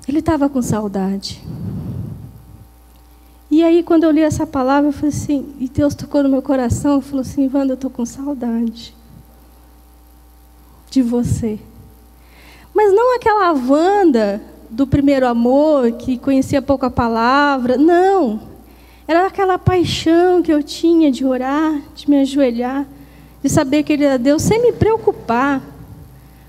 Ele 0.06 0.18
estava 0.18 0.48
com 0.48 0.60
saudade. 0.60 1.40
E 3.50 3.62
aí, 3.62 3.82
quando 3.82 4.04
eu 4.04 4.10
li 4.10 4.20
essa 4.20 4.46
palavra, 4.46 4.88
eu 4.88 4.92
falei 4.92 5.08
assim, 5.08 5.54
e 5.58 5.68
Deus 5.68 5.94
tocou 5.94 6.22
no 6.22 6.28
meu 6.28 6.42
coração 6.42 7.00
falou 7.00 7.20
assim: 7.20 7.50
Wanda, 7.52 7.72
eu 7.72 7.74
estou 7.74 7.90
com 7.90 8.04
saudade 8.04 8.94
de 10.90 11.02
você. 11.02 11.58
Mas 12.74 12.92
não 12.92 13.16
aquela 13.16 13.52
Wanda 13.52 14.42
do 14.70 14.86
primeiro 14.86 15.26
amor, 15.26 15.92
que 15.92 16.16
conhecia 16.16 16.62
pouco 16.62 16.86
a 16.86 16.90
palavra. 16.90 17.76
Não. 17.76 18.40
Era 19.06 19.26
aquela 19.26 19.58
paixão 19.58 20.40
que 20.40 20.52
eu 20.52 20.62
tinha 20.62 21.10
de 21.10 21.24
orar, 21.24 21.80
de 21.94 22.08
me 22.08 22.20
ajoelhar, 22.20 22.86
de 23.42 23.48
saber 23.48 23.82
que 23.82 23.92
Ele 23.92 24.04
era 24.04 24.18
Deus, 24.18 24.42
sem 24.42 24.62
me 24.62 24.72
preocupar 24.72 25.60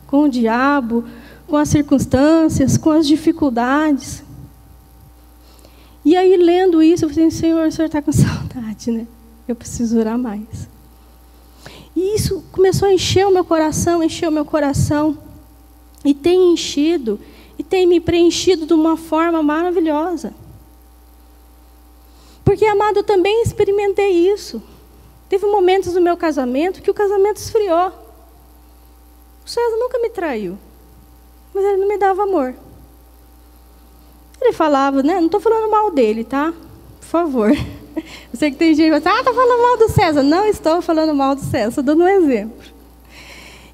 com 0.05 0.23
o 0.23 0.29
diabo, 0.29 1.03
com 1.47 1.57
as 1.57 1.69
circunstâncias, 1.69 2.77
com 2.77 2.91
as 2.91 3.07
dificuldades. 3.07 4.23
E 6.05 6.15
aí, 6.15 6.37
lendo 6.37 6.83
isso, 6.83 7.05
eu 7.05 7.09
falei, 7.09 7.31
Senhor, 7.31 7.67
o 7.67 7.71
Senhor 7.71 7.87
está 7.87 8.01
com 8.01 8.11
saudade, 8.13 8.91
né? 8.91 9.07
Eu 9.47 9.55
preciso 9.55 9.97
orar 9.97 10.17
mais. 10.17 10.69
E 11.95 12.15
isso 12.15 12.43
começou 12.51 12.87
a 12.87 12.93
encher 12.93 13.25
o 13.25 13.31
meu 13.31 13.43
coração, 13.43 14.03
encher 14.03 14.29
o 14.29 14.31
meu 14.31 14.45
coração. 14.45 15.17
E 16.05 16.13
tem 16.13 16.53
enchido, 16.53 17.19
e 17.61 17.63
tem 17.63 17.85
me 17.85 17.99
preenchido 17.99 18.65
de 18.65 18.73
uma 18.73 18.97
forma 18.97 19.43
maravilhosa. 19.43 20.33
Porque, 22.43 22.65
amado, 22.65 22.97
eu 22.97 23.03
também 23.03 23.43
experimentei 23.43 24.09
isso. 24.33 24.59
Teve 25.29 25.45
momentos 25.45 25.93
no 25.93 26.01
meu 26.01 26.17
casamento 26.17 26.81
que 26.81 26.89
o 26.89 26.93
casamento 26.93 27.37
esfriou. 27.37 27.89
O 29.45 29.47
César 29.47 29.77
nunca 29.77 29.99
me 29.99 30.09
traiu, 30.09 30.57
mas 31.53 31.63
ele 31.63 31.77
não 31.77 31.87
me 31.87 31.99
dava 31.99 32.23
amor. 32.23 32.55
Ele 34.41 34.53
falava, 34.53 35.03
né? 35.03 35.19
Não 35.19 35.27
estou 35.27 35.39
falando 35.39 35.69
mal 35.69 35.91
dele, 35.91 36.23
tá? 36.23 36.51
Por 36.99 37.05
favor. 37.05 37.51
Eu 37.53 38.39
sei 38.39 38.49
que 38.49 38.57
tem 38.57 38.73
gente 38.73 38.91
que 38.91 39.01
fala, 39.01 39.17
ah, 39.17 39.19
está 39.19 39.33
falando 39.35 39.61
mal 39.61 39.77
do 39.77 39.87
César. 39.87 40.23
Não 40.23 40.47
estou 40.47 40.81
falando 40.81 41.13
mal 41.13 41.35
do 41.35 41.41
César, 41.41 41.69
estou 41.69 41.83
dando 41.83 42.05
um 42.05 42.07
exemplo. 42.07 42.80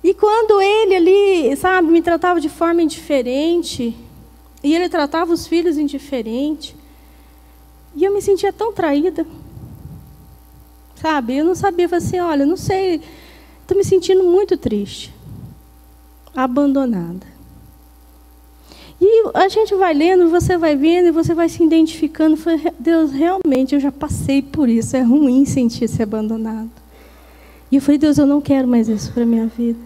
E 0.03 0.13
quando 0.13 0.61
ele 0.61 0.95
ali, 0.95 1.55
sabe, 1.55 1.89
me 1.89 2.01
tratava 2.01 2.39
de 2.39 2.49
forma 2.49 2.81
indiferente, 2.81 3.95
e 4.63 4.75
ele 4.75 4.89
tratava 4.89 5.33
os 5.33 5.47
filhos 5.47 5.77
indiferente, 5.77 6.75
e 7.95 8.03
eu 8.03 8.13
me 8.13 8.21
sentia 8.21 8.53
tão 8.53 8.71
traída. 8.71 9.25
Sabe? 10.95 11.37
Eu 11.37 11.45
não 11.45 11.55
sabia, 11.55 11.87
assim, 11.91 12.19
olha, 12.19 12.45
não 12.45 12.57
sei, 12.57 13.01
estou 13.61 13.77
me 13.77 13.83
sentindo 13.83 14.23
muito 14.23 14.57
triste, 14.57 15.13
abandonada. 16.35 17.37
E 18.99 19.29
a 19.35 19.47
gente 19.47 19.75
vai 19.75 19.93
lendo, 19.93 20.29
você 20.29 20.57
vai 20.57 20.75
vendo 20.75 21.09
e 21.09 21.11
você 21.11 21.35
vai 21.35 21.47
se 21.47 21.63
identificando. 21.63 22.35
Deus, 22.79 23.11
realmente 23.11 23.75
eu 23.75 23.79
já 23.79 23.91
passei 23.91 24.41
por 24.41 24.67
isso. 24.67 24.97
É 24.97 25.01
ruim 25.01 25.45
sentir-se 25.45 26.01
abandonado. 26.01 26.71
E 27.71 27.75
eu 27.75 27.81
falei, 27.81 27.97
Deus, 27.97 28.17
eu 28.17 28.25
não 28.25 28.39
quero 28.39 28.67
mais 28.67 28.88
isso 28.88 29.12
para 29.12 29.25
minha 29.25 29.47
vida. 29.47 29.79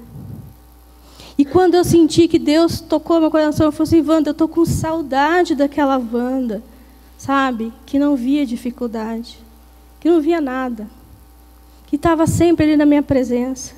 E 1.37 1.45
quando 1.45 1.75
eu 1.75 1.83
senti 1.83 2.27
que 2.27 2.37
Deus 2.37 2.79
tocou 2.79 3.19
meu 3.19 3.31
coração, 3.31 3.65
eu 3.65 3.71
falei 3.71 3.99
assim, 3.99 4.07
Wanda, 4.07 4.29
eu 4.29 4.33
estou 4.33 4.47
com 4.47 4.63
saudade 4.65 5.55
daquela 5.55 5.97
Wanda, 5.97 6.61
sabe? 7.17 7.73
Que 7.85 7.97
não 7.97 8.15
via 8.15 8.45
dificuldade, 8.45 9.39
que 9.99 10.09
não 10.09 10.21
via 10.21 10.39
nada, 10.39 10.87
que 11.87 11.95
estava 11.95 12.27
sempre 12.27 12.65
ali 12.65 12.77
na 12.77 12.85
minha 12.85 13.01
presença, 13.01 13.73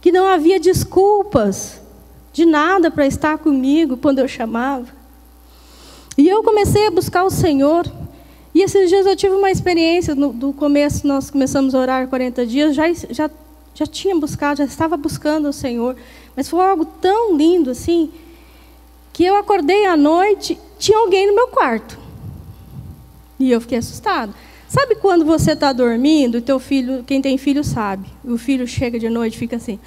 que 0.00 0.10
não 0.10 0.26
havia 0.26 0.58
desculpas 0.58 1.80
de 2.32 2.46
nada 2.46 2.90
para 2.90 3.06
estar 3.06 3.38
comigo 3.38 3.96
quando 3.96 4.18
eu 4.20 4.28
chamava. 4.28 4.86
E 6.16 6.28
eu 6.28 6.42
comecei 6.42 6.86
a 6.86 6.90
buscar 6.90 7.24
o 7.24 7.30
Senhor. 7.30 7.86
E 8.56 8.62
esses 8.62 8.88
dias 8.88 9.04
eu 9.04 9.14
tive 9.14 9.34
uma 9.34 9.50
experiência, 9.50 10.14
no, 10.14 10.32
do 10.32 10.50
começo 10.50 11.06
nós 11.06 11.30
começamos 11.30 11.74
a 11.74 11.78
orar 11.78 12.08
40 12.08 12.46
dias, 12.46 12.74
já, 12.74 12.90
já, 12.90 13.30
já 13.74 13.86
tinha 13.86 14.16
buscado, 14.16 14.56
já 14.56 14.64
estava 14.64 14.96
buscando 14.96 15.46
o 15.46 15.52
Senhor. 15.52 15.94
Mas 16.34 16.48
foi 16.48 16.64
algo 16.64 16.86
tão 16.86 17.36
lindo 17.36 17.70
assim, 17.70 18.10
que 19.12 19.22
eu 19.22 19.36
acordei 19.36 19.84
à 19.84 19.94
noite, 19.94 20.58
tinha 20.78 20.96
alguém 20.96 21.26
no 21.26 21.34
meu 21.34 21.48
quarto. 21.48 21.98
E 23.38 23.50
eu 23.50 23.60
fiquei 23.60 23.76
assustado. 23.76 24.34
Sabe 24.66 24.94
quando 24.94 25.26
você 25.26 25.52
está 25.52 25.70
dormindo, 25.70 26.40
teu 26.40 26.58
filho, 26.58 27.04
quem 27.04 27.20
tem 27.20 27.36
filho 27.36 27.62
sabe, 27.62 28.08
o 28.24 28.38
filho 28.38 28.66
chega 28.66 28.98
de 28.98 29.10
noite 29.10 29.36
fica 29.36 29.56
assim. 29.56 29.78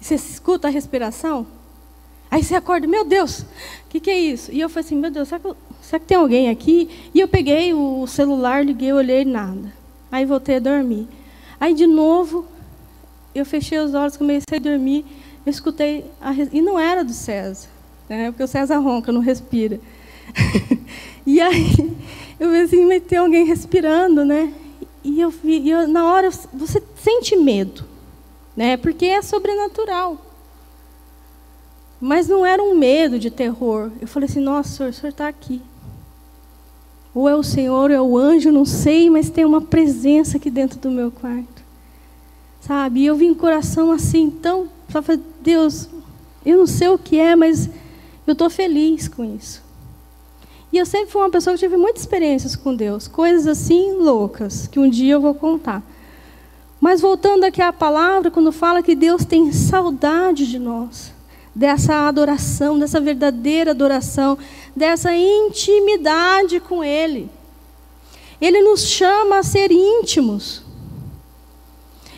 E 0.00 0.04
você 0.04 0.14
escuta 0.14 0.68
a 0.68 0.70
respiração? 0.70 1.44
Aí 2.30 2.44
você 2.44 2.54
acorda, 2.54 2.86
meu 2.86 3.04
Deus, 3.04 3.40
o 3.40 3.46
que, 3.88 3.98
que 3.98 4.10
é 4.10 4.18
isso? 4.18 4.52
E 4.52 4.60
eu 4.60 4.68
falei 4.68 4.86
assim, 4.86 4.96
meu 4.96 5.10
Deus, 5.10 5.26
será 5.26 5.40
que, 5.40 5.48
será 5.90 5.98
que 5.98 6.06
tem 6.06 6.16
alguém 6.16 6.48
aqui? 6.48 6.88
E 7.12 7.18
eu 7.18 7.26
peguei 7.26 7.74
o 7.74 8.06
celular, 8.06 8.64
liguei, 8.64 8.92
olhei, 8.92 9.24
nada. 9.24 9.72
Aí 10.10 10.24
voltei 10.24 10.56
a 10.56 10.60
dormir. 10.60 11.08
Aí 11.58 11.74
de 11.74 11.86
novo, 11.86 12.46
eu 13.34 13.44
fechei 13.44 13.76
os 13.80 13.92
olhos, 13.92 14.16
comecei 14.16 14.58
a 14.58 14.60
dormir, 14.60 15.04
eu 15.44 15.50
escutei, 15.50 16.04
a, 16.20 16.32
e 16.32 16.62
não 16.62 16.78
era 16.78 17.02
do 17.02 17.12
César, 17.12 17.68
né, 18.08 18.30
porque 18.30 18.42
o 18.42 18.48
César 18.48 18.78
ronca, 18.78 19.10
não 19.10 19.20
respira. 19.20 19.80
e 21.26 21.40
aí, 21.40 21.74
eu 22.38 22.50
vi 22.50 22.60
assim, 22.60 22.86
mas 22.86 23.02
tem 23.02 23.18
alguém 23.18 23.44
respirando, 23.44 24.24
né? 24.24 24.54
E 25.02 25.20
eu 25.20 25.30
vi, 25.30 25.58
e 25.58 25.70
eu, 25.70 25.88
na 25.88 26.06
hora, 26.06 26.30
você 26.30 26.80
sente 26.96 27.34
medo, 27.36 27.84
né? 28.56 28.76
Porque 28.76 29.06
é 29.06 29.22
sobrenatural. 29.22 30.18
Mas 32.00 32.28
não 32.28 32.46
era 32.46 32.62
um 32.62 32.76
medo 32.76 33.18
de 33.18 33.30
terror. 33.30 33.90
Eu 34.00 34.06
falei 34.06 34.28
assim, 34.28 34.40
nossa, 34.40 34.70
senhor, 34.70 34.90
o 34.90 34.92
senhor 34.92 35.10
está 35.10 35.28
aqui. 35.28 35.60
Ou 37.14 37.28
é 37.28 37.34
o 37.34 37.42
Senhor, 37.42 37.90
ou 37.90 37.96
é 37.96 38.00
o 38.00 38.16
anjo, 38.16 38.52
não 38.52 38.64
sei, 38.64 39.10
mas 39.10 39.30
tem 39.30 39.44
uma 39.44 39.60
presença 39.60 40.36
aqui 40.36 40.50
dentro 40.50 40.78
do 40.78 40.90
meu 40.90 41.10
quarto. 41.10 41.62
Sabe? 42.60 43.00
E 43.00 43.06
eu 43.06 43.16
vim 43.16 43.34
coração 43.34 43.90
assim, 43.90 44.30
tão. 44.30 44.68
Deus, 45.40 45.88
eu 46.44 46.58
não 46.58 46.66
sei 46.66 46.88
o 46.88 46.98
que 46.98 47.18
é, 47.18 47.34
mas 47.36 47.68
eu 48.26 48.32
estou 48.32 48.50
feliz 48.50 49.08
com 49.08 49.24
isso. 49.24 49.62
E 50.72 50.78
eu 50.78 50.86
sempre 50.86 51.10
fui 51.10 51.20
uma 51.20 51.30
pessoa 51.30 51.54
que 51.54 51.60
tive 51.60 51.76
muitas 51.76 52.02
experiências 52.02 52.54
com 52.54 52.74
Deus, 52.74 53.08
coisas 53.08 53.46
assim 53.46 53.92
loucas, 53.94 54.68
que 54.68 54.78
um 54.78 54.88
dia 54.88 55.14
eu 55.14 55.20
vou 55.20 55.34
contar. 55.34 55.82
Mas 56.80 57.00
voltando 57.00 57.44
aqui 57.44 57.60
à 57.60 57.72
palavra, 57.72 58.30
quando 58.30 58.52
fala 58.52 58.82
que 58.82 58.94
Deus 58.94 59.24
tem 59.24 59.52
saudade 59.52 60.48
de 60.48 60.58
nós, 60.58 61.12
dessa 61.54 62.08
adoração, 62.08 62.78
dessa 62.78 63.00
verdadeira 63.00 63.72
adoração, 63.72 64.38
dessa 64.74 65.14
intimidade 65.14 66.60
com 66.60 66.82
Ele. 66.82 67.30
Ele 68.40 68.62
nos 68.62 68.86
chama 68.86 69.38
a 69.38 69.42
ser 69.42 69.70
íntimos. 69.70 70.62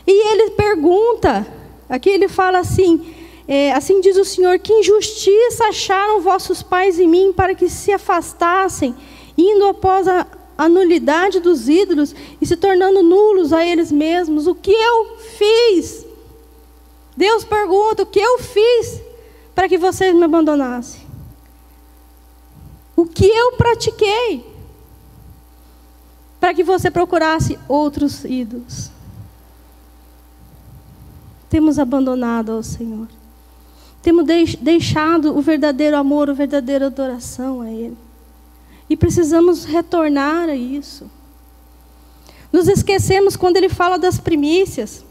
E 0.07 0.33
ele 0.33 0.51
pergunta, 0.51 1.47
aqui 1.89 2.11
ele 2.11 2.29
fala 2.29 2.59
assim: 2.59 3.15
é, 3.47 3.73
assim 3.73 4.01
diz 4.01 4.17
o 4.17 4.25
Senhor, 4.25 4.59
que 4.59 4.73
injustiça 4.73 5.65
acharam 5.65 6.21
vossos 6.21 6.63
pais 6.63 6.99
em 6.99 7.09
mim 7.09 7.33
para 7.33 7.55
que 7.55 7.69
se 7.69 7.93
afastassem, 7.93 8.95
indo 9.37 9.67
após 9.67 10.07
a, 10.07 10.27
a 10.57 10.69
nulidade 10.69 11.41
dos 11.41 11.69
ídolos 11.69 12.15
e 12.41 12.47
se 12.47 12.57
tornando 12.57 13.03
nulos 13.03 13.53
a 13.53 13.65
eles 13.65 13.91
mesmos. 13.91 14.47
O 14.47 14.55
que 14.55 14.73
eu 14.73 15.17
fiz? 15.39 16.07
Deus 17.17 17.45
pergunta: 17.45 18.05
o 18.05 18.07
que 18.07 18.21
eu 18.21 18.39
fiz 18.39 19.01
para 19.55 19.69
que 19.69 19.79
vocês 19.79 20.15
me 20.15 20.25
abandonassem? 20.25 21.02
O 22.97 23.07
que 23.07 23.27
eu 23.27 23.53
pratiquei 23.53 24.45
para 26.39 26.53
que 26.53 26.63
você 26.63 26.91
procurasse 26.91 27.59
outros 27.69 28.25
ídolos? 28.25 28.91
Temos 31.49 31.79
abandonado 31.79 32.53
ao 32.53 32.63
Senhor. 32.63 33.09
Temos 34.03 34.27
deixado 34.61 35.37
o 35.37 35.41
verdadeiro 35.41 35.97
amor, 35.97 36.29
a 36.29 36.33
verdadeira 36.33 36.87
adoração 36.87 37.61
a 37.61 37.71
Ele. 37.71 37.97
E 38.91 38.97
precisamos 38.97 39.65
retornar 39.65 40.49
a 40.49 40.57
isso. 40.57 41.11
Nos 42.53 42.69
esquecemos 42.69 43.37
quando 43.37 43.57
Ele 43.57 43.69
fala 43.69 43.99
das 43.99 44.19
primícias. 44.19 45.05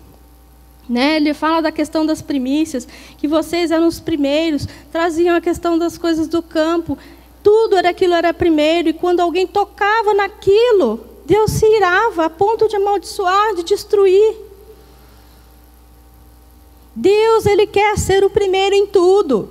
Né? 0.89 1.15
Ele 1.15 1.33
fala 1.33 1.61
da 1.61 1.71
questão 1.71 2.05
das 2.05 2.21
primícias, 2.21 2.87
que 3.17 3.27
vocês 3.27 3.71
eram 3.71 3.87
os 3.87 3.99
primeiros, 3.99 4.67
traziam 4.91 5.35
a 5.35 5.41
questão 5.41 5.77
das 5.77 5.97
coisas 5.97 6.27
do 6.27 6.41
campo. 6.41 6.97
Tudo 7.43 7.75
era 7.75 7.89
aquilo 7.89 8.13
era 8.13 8.33
primeiro, 8.33 8.89
e 8.89 8.93
quando 8.93 9.19
alguém 9.19 9.47
tocava 9.47 10.13
naquilo, 10.13 10.99
Deus 11.25 11.51
se 11.51 11.65
irava 11.65 12.25
a 12.25 12.29
ponto 12.29 12.67
de 12.67 12.75
amaldiçoar, 12.75 13.55
de 13.55 13.63
destruir. 13.63 14.35
Deus, 16.95 17.45
ele 17.45 17.65
quer 17.65 17.97
ser 17.97 18.23
o 18.23 18.29
primeiro 18.29 18.75
em 18.75 18.85
tudo. 18.85 19.49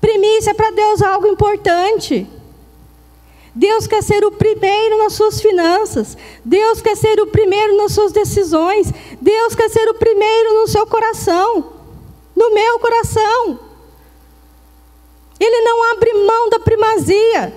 Primícia 0.00 0.54
para 0.54 0.70
Deus 0.70 1.00
é 1.00 1.06
algo 1.06 1.26
importante. 1.26 2.26
Deus 3.54 3.86
quer 3.86 4.02
ser 4.02 4.24
o 4.24 4.32
primeiro 4.32 4.98
nas 4.98 5.12
suas 5.12 5.40
finanças. 5.40 6.16
Deus 6.44 6.80
quer 6.80 6.96
ser 6.96 7.20
o 7.20 7.26
primeiro 7.26 7.76
nas 7.76 7.92
suas 7.92 8.12
decisões. 8.12 8.92
Deus 9.20 9.54
quer 9.54 9.68
ser 9.68 9.88
o 9.88 9.94
primeiro 9.94 10.60
no 10.60 10.66
seu 10.66 10.86
coração. 10.86 11.72
No 12.34 12.52
meu 12.54 12.78
coração. 12.78 13.69
Ele 15.40 15.62
não 15.62 15.92
abre 15.92 16.12
mão 16.12 16.50
da 16.50 16.60
primazia. 16.60 17.52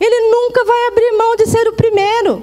Ele 0.00 0.30
nunca 0.30 0.64
vai 0.64 0.86
abrir 0.88 1.12
mão 1.12 1.36
de 1.36 1.46
ser 1.46 1.68
o 1.68 1.74
primeiro. 1.74 2.42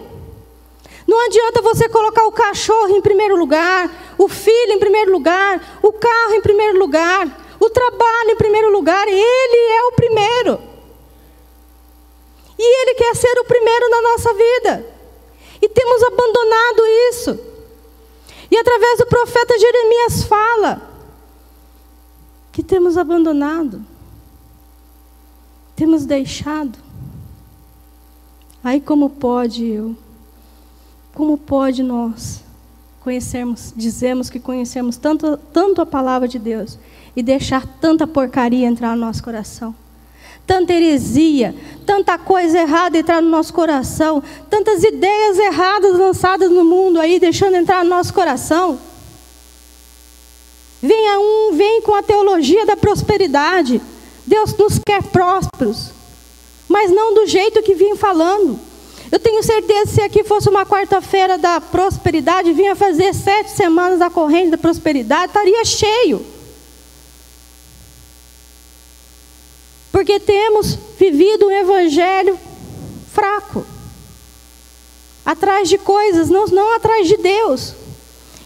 Não 1.08 1.20
adianta 1.26 1.62
você 1.64 1.90
colocar 1.90 2.28
o 2.28 2.32
cachorro 2.32 2.96
em 2.96 3.02
primeiro 3.02 3.36
lugar, 3.36 3.90
o 4.16 4.30
filho 4.30 4.74
em 4.74 4.80
primeiro 4.80 5.12
lugar, 5.12 5.80
o 5.82 5.92
carro 5.92 6.34
em 6.36 6.42
primeiro 6.42 6.78
lugar, 6.78 7.28
o 7.60 7.70
trabalho 7.70 8.30
em 8.30 8.36
primeiro 8.36 8.72
lugar. 8.72 9.08
Ele 9.08 9.72
é 9.74 9.84
o 9.86 9.92
primeiro. 9.94 10.62
E 12.58 12.82
Ele 12.82 12.94
quer 12.94 13.16
ser 13.16 13.40
o 13.40 13.46
primeiro 13.46 13.90
na 13.90 14.02
nossa 14.02 14.34
vida. 14.34 14.86
E 15.60 15.68
temos 15.68 16.04
abandonado 16.04 16.88
isso. 17.10 17.40
E 18.52 18.58
através 18.58 19.00
do 19.00 19.08
profeta 19.08 19.58
Jeremias 19.58 20.24
fala 20.24 20.89
que 22.60 22.64
temos 22.66 22.98
abandonado, 22.98 23.82
temos 25.78 26.06
deixado. 26.06 26.78
Aí 28.62 28.82
como 28.82 29.10
pode 29.10 29.66
eu? 29.66 29.96
Como 31.14 31.38
pode 31.38 31.82
nós 31.82 32.44
conhecermos, 33.00 33.74
dizemos 33.74 34.30
que 34.30 34.42
conhecemos 34.42 34.98
tanto, 34.98 35.38
tanto 35.54 35.82
a 35.82 35.86
palavra 35.86 36.28
de 36.28 36.38
Deus 36.38 36.78
e 37.16 37.24
deixar 37.24 37.66
tanta 37.80 38.06
porcaria 38.06 38.68
entrar 38.68 38.94
no 38.94 39.06
nosso 39.06 39.24
coração? 39.24 39.74
Tanta 40.46 40.74
heresia, 40.74 41.56
tanta 41.86 42.18
coisa 42.18 42.60
errada 42.60 42.98
entrar 42.98 43.22
no 43.22 43.30
nosso 43.30 43.54
coração, 43.54 44.22
tantas 44.50 44.84
ideias 44.84 45.40
erradas 45.40 45.98
lançadas 45.98 46.52
no 46.52 46.66
mundo 46.66 47.00
aí, 47.00 47.22
deixando 47.22 47.56
entrar 47.56 47.86
no 47.86 47.90
nosso 47.90 48.14
coração. 48.14 48.89
Venha 50.82 51.20
um, 51.20 51.56
vem 51.56 51.82
com 51.82 51.94
a 51.94 52.04
teologia 52.04 52.66
da 52.66 52.78
prosperidade. 52.78 53.82
Deus 54.26 54.56
nos 54.56 54.80
quer 54.86 55.04
prósperos, 55.04 55.90
mas 56.68 56.92
não 56.92 57.14
do 57.14 57.28
jeito 57.28 57.62
que 57.64 57.74
vim 57.74 57.96
falando. 57.96 58.60
Eu 59.12 59.20
tenho 59.20 59.42
certeza 59.42 59.88
que 59.88 59.94
se 59.96 60.02
aqui 60.02 60.24
fosse 60.24 60.48
uma 60.48 60.66
quarta-feira 60.66 61.38
da 61.38 61.60
prosperidade, 61.60 62.54
vinha 62.54 62.76
fazer 62.76 63.14
sete 63.14 63.50
semanas 63.52 64.00
da 64.00 64.10
corrente 64.10 64.52
da 64.52 64.58
prosperidade, 64.58 65.28
estaria 65.28 65.66
cheio. 65.66 66.24
Porque 69.92 70.20
temos 70.20 70.78
vivido 70.98 71.48
um 71.48 71.52
evangelho 71.52 72.40
fraco. 73.12 73.66
Atrás 75.26 75.68
de 75.68 75.78
coisas, 75.78 76.30
não, 76.30 76.46
não 76.46 76.76
atrás 76.76 77.08
de 77.08 77.18
Deus. 77.18 77.74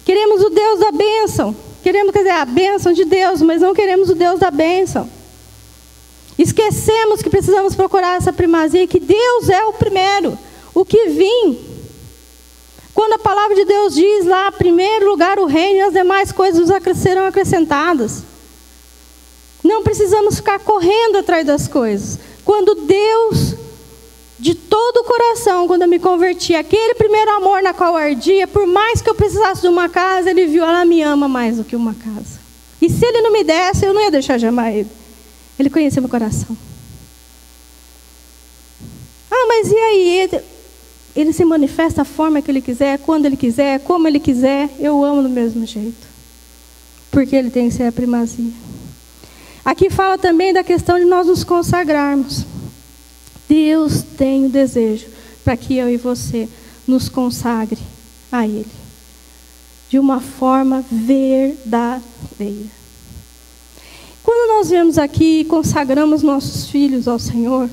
Queremos 0.05 0.41
o 0.41 0.49
Deus 0.49 0.79
da 0.79 0.91
bênção. 0.91 1.55
Queremos, 1.83 2.11
quer 2.11 2.19
dizer, 2.19 2.31
a 2.31 2.45
bênção 2.45 2.93
de 2.93 3.05
Deus, 3.05 3.41
mas 3.41 3.61
não 3.61 3.73
queremos 3.75 4.09
o 4.09 4.15
Deus 4.15 4.39
da 4.39 4.49
bênção. 4.49 5.09
Esquecemos 6.39 7.21
que 7.21 7.29
precisamos 7.29 7.75
procurar 7.75 8.17
essa 8.17 8.33
primazia, 8.33 8.87
que 8.87 8.99
Deus 8.99 9.49
é 9.49 9.63
o 9.65 9.73
primeiro 9.73 10.37
o 10.73 10.83
que 10.83 11.07
vim. 11.09 11.59
Quando 12.93 13.13
a 13.13 13.19
palavra 13.19 13.55
de 13.55 13.65
Deus 13.65 13.93
diz 13.93 14.25
lá, 14.25 14.51
primeiro 14.51 15.09
lugar 15.09 15.39
o 15.39 15.45
reino 15.45 15.77
e 15.77 15.81
as 15.81 15.93
demais 15.93 16.31
coisas 16.31 16.69
serão 16.95 17.25
acrescentadas. 17.25 18.23
Não 19.63 19.83
precisamos 19.83 20.35
ficar 20.35 20.59
correndo 20.59 21.17
atrás 21.17 21.45
das 21.45 21.67
coisas. 21.67 22.19
Quando 22.43 22.75
Deus, 22.75 23.55
de 24.43 24.55
todo 24.55 24.97
o 24.97 25.03
coração, 25.05 25.65
quando 25.67 25.83
eu 25.83 25.87
me 25.87 25.97
converti, 25.97 26.53
aquele 26.53 26.95
primeiro 26.95 27.31
amor 27.31 27.63
na 27.63 27.73
qual 27.73 27.95
ardia, 27.95 28.45
por 28.45 28.67
mais 28.67 29.01
que 29.01 29.09
eu 29.09 29.15
precisasse 29.15 29.61
de 29.61 29.69
uma 29.69 29.87
casa, 29.87 30.29
Ele 30.29 30.45
viu, 30.47 30.65
ela 30.65 30.83
me 30.83 31.01
ama 31.01 31.29
mais 31.29 31.55
do 31.55 31.63
que 31.63 31.77
uma 31.77 31.93
casa. 31.93 32.41
E 32.81 32.89
se 32.89 33.05
Ele 33.05 33.21
não 33.21 33.31
me 33.31 33.41
desse, 33.41 33.85
eu 33.85 33.93
não 33.93 34.01
ia 34.01 34.11
deixar 34.11 34.37
de 34.37 34.45
amar 34.45 34.75
Ele. 34.75 34.89
Ele 35.57 35.69
conhecia 35.69 36.01
meu 36.01 36.09
coração. 36.09 36.57
Ah, 39.31 39.45
mas 39.47 39.71
e 39.71 39.77
aí? 39.77 40.29
Ele 41.15 41.31
se 41.31 41.45
manifesta 41.45 42.01
da 42.01 42.05
forma 42.05 42.41
que 42.41 42.51
ele 42.51 42.61
quiser, 42.61 42.99
quando 42.99 43.25
ele 43.25 43.37
quiser, 43.37 43.79
como 43.79 44.09
ele 44.09 44.19
quiser. 44.19 44.69
Eu 44.77 45.05
amo 45.05 45.23
do 45.23 45.29
mesmo 45.29 45.65
jeito. 45.65 46.05
Porque 47.09 47.33
ele 47.33 47.49
tem 47.49 47.69
que 47.69 47.75
ser 47.75 47.83
a 47.83 47.93
primazia. 47.93 48.51
Aqui 49.63 49.89
fala 49.89 50.17
também 50.17 50.51
da 50.51 50.65
questão 50.65 50.99
de 50.99 51.05
nós 51.05 51.27
nos 51.27 51.45
consagrarmos. 51.45 52.45
Deus 53.47 54.01
tem 54.17 54.45
o 54.45 54.49
desejo 54.49 55.07
para 55.43 55.57
que 55.57 55.75
eu 55.75 55.89
e 55.89 55.97
você 55.97 56.47
nos 56.87 57.09
consagre 57.09 57.79
a 58.31 58.47
Ele. 58.47 58.65
De 59.89 59.99
uma 59.99 60.19
forma 60.19 60.83
verdadeira. 60.89 62.03
nós 64.47 64.69
viemos 64.69 64.97
aqui 64.97 65.41
e 65.41 65.45
consagramos 65.45 66.23
nossos 66.23 66.69
filhos 66.69 67.07
ao 67.07 67.19
Senhor, 67.19 67.69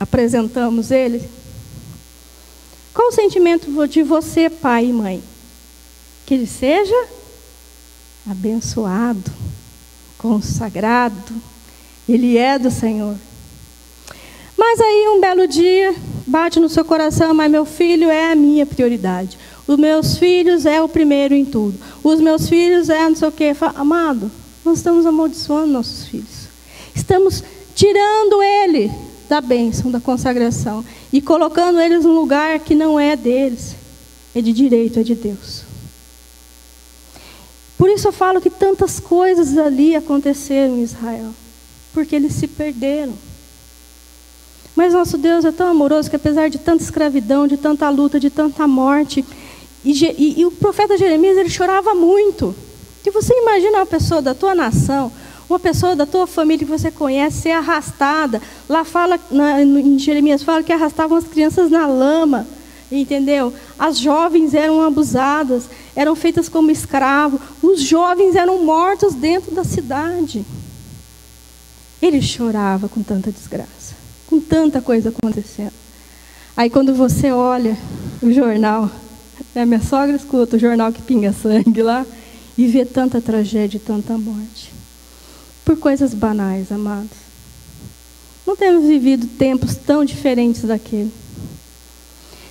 apresentamos 0.00 0.90
eles, 0.90 1.22
qual 2.92 3.08
o 3.08 3.12
sentimento 3.12 3.86
de 3.86 4.02
você, 4.02 4.50
pai 4.50 4.86
e 4.86 4.92
mãe? 4.92 5.22
Que 6.26 6.34
ele 6.34 6.46
seja 6.46 7.06
abençoado, 8.28 9.32
consagrado, 10.18 11.32
ele 12.08 12.36
é 12.36 12.58
do 12.58 12.70
Senhor. 12.70 13.16
Mas 14.72 14.80
aí 14.80 15.06
um 15.14 15.20
belo 15.20 15.46
dia 15.46 15.94
bate 16.26 16.58
no 16.58 16.66
seu 16.66 16.82
coração, 16.82 17.34
mas 17.34 17.50
meu 17.50 17.66
filho 17.66 18.08
é 18.08 18.32
a 18.32 18.34
minha 18.34 18.64
prioridade. 18.64 19.38
Os 19.66 19.76
meus 19.76 20.16
filhos 20.16 20.64
é 20.64 20.80
o 20.80 20.88
primeiro 20.88 21.34
em 21.34 21.44
tudo. 21.44 21.78
Os 22.02 22.22
meus 22.22 22.48
filhos 22.48 22.88
é 22.88 23.06
não 23.06 23.14
sei 23.14 23.28
o 23.28 23.32
quê. 23.32 23.54
Amado, 23.74 24.30
nós 24.64 24.78
estamos 24.78 25.04
amaldiçoando 25.04 25.66
nossos 25.66 26.06
filhos. 26.06 26.48
Estamos 26.94 27.44
tirando 27.74 28.42
ele 28.42 28.90
da 29.28 29.42
bênção, 29.42 29.90
da 29.90 30.00
consagração 30.00 30.82
e 31.12 31.20
colocando 31.20 31.78
eles 31.78 32.06
num 32.06 32.14
lugar 32.14 32.58
que 32.60 32.74
não 32.74 32.98
é 32.98 33.14
deles, 33.14 33.76
é 34.34 34.40
de 34.40 34.54
direito, 34.54 34.98
é 34.98 35.02
de 35.02 35.14
Deus. 35.14 35.64
Por 37.76 37.90
isso 37.90 38.08
eu 38.08 38.12
falo 38.12 38.40
que 38.40 38.48
tantas 38.48 38.98
coisas 38.98 39.58
ali 39.58 39.94
aconteceram 39.94 40.78
em 40.78 40.82
Israel, 40.82 41.28
porque 41.92 42.16
eles 42.16 42.32
se 42.32 42.48
perderam. 42.48 43.12
Mas 44.74 44.94
nosso 44.94 45.18
Deus 45.18 45.44
é 45.44 45.52
tão 45.52 45.68
amoroso 45.68 46.08
que, 46.08 46.16
apesar 46.16 46.48
de 46.48 46.58
tanta 46.58 46.82
escravidão, 46.82 47.46
de 47.46 47.56
tanta 47.56 47.88
luta, 47.90 48.18
de 48.18 48.30
tanta 48.30 48.66
morte, 48.66 49.24
e, 49.84 49.92
e, 49.92 50.40
e 50.40 50.46
o 50.46 50.50
profeta 50.50 50.96
Jeremias 50.96 51.36
ele 51.36 51.50
chorava 51.50 51.94
muito. 51.94 52.54
E 53.04 53.10
você 53.10 53.34
imagina 53.34 53.78
uma 53.78 53.86
pessoa 53.86 54.22
da 54.22 54.34
tua 54.34 54.54
nação, 54.54 55.10
uma 55.48 55.58
pessoa 55.58 55.96
da 55.96 56.06
tua 56.06 56.26
família 56.26 56.64
que 56.64 56.70
você 56.70 56.90
conhece 56.90 57.42
ser 57.42 57.50
arrastada. 57.50 58.40
Lá 58.68 58.84
fala, 58.84 59.18
na, 59.30 59.60
em 59.62 59.98
Jeremias 59.98 60.42
fala 60.42 60.62
que 60.62 60.72
arrastavam 60.72 61.18
as 61.18 61.26
crianças 61.26 61.70
na 61.70 61.86
lama. 61.86 62.46
Entendeu? 62.90 63.52
As 63.78 63.98
jovens 63.98 64.52
eram 64.52 64.82
abusadas, 64.82 65.64
eram 65.96 66.14
feitas 66.14 66.48
como 66.48 66.70
escravos. 66.70 67.40
Os 67.62 67.80
jovens 67.80 68.36
eram 68.36 68.62
mortos 68.64 69.14
dentro 69.14 69.54
da 69.54 69.64
cidade. 69.64 70.44
Ele 72.00 72.20
chorava 72.20 72.88
com 72.88 73.02
tanta 73.02 73.30
desgraça, 73.30 73.94
com 74.32 74.40
tanta 74.40 74.80
coisa 74.80 75.10
acontecendo. 75.10 75.74
Aí 76.56 76.70
quando 76.70 76.94
você 76.94 77.30
olha 77.30 77.76
o 78.22 78.32
jornal, 78.32 78.90
né, 79.54 79.66
minha 79.66 79.82
sogra 79.82 80.16
escuta 80.16 80.56
o 80.56 80.58
jornal 80.58 80.90
que 80.90 81.02
pinga 81.02 81.34
sangue 81.34 81.82
lá 81.82 82.06
e 82.56 82.66
vê 82.66 82.86
tanta 82.86 83.20
tragédia 83.20 83.76
e 83.76 83.80
tanta 83.80 84.16
morte 84.16 84.72
por 85.66 85.76
coisas 85.76 86.14
banais, 86.14 86.72
amados. 86.72 87.10
Não 88.46 88.56
temos 88.56 88.86
vivido 88.86 89.26
tempos 89.26 89.76
tão 89.76 90.02
diferentes 90.02 90.62
daquele. 90.62 91.12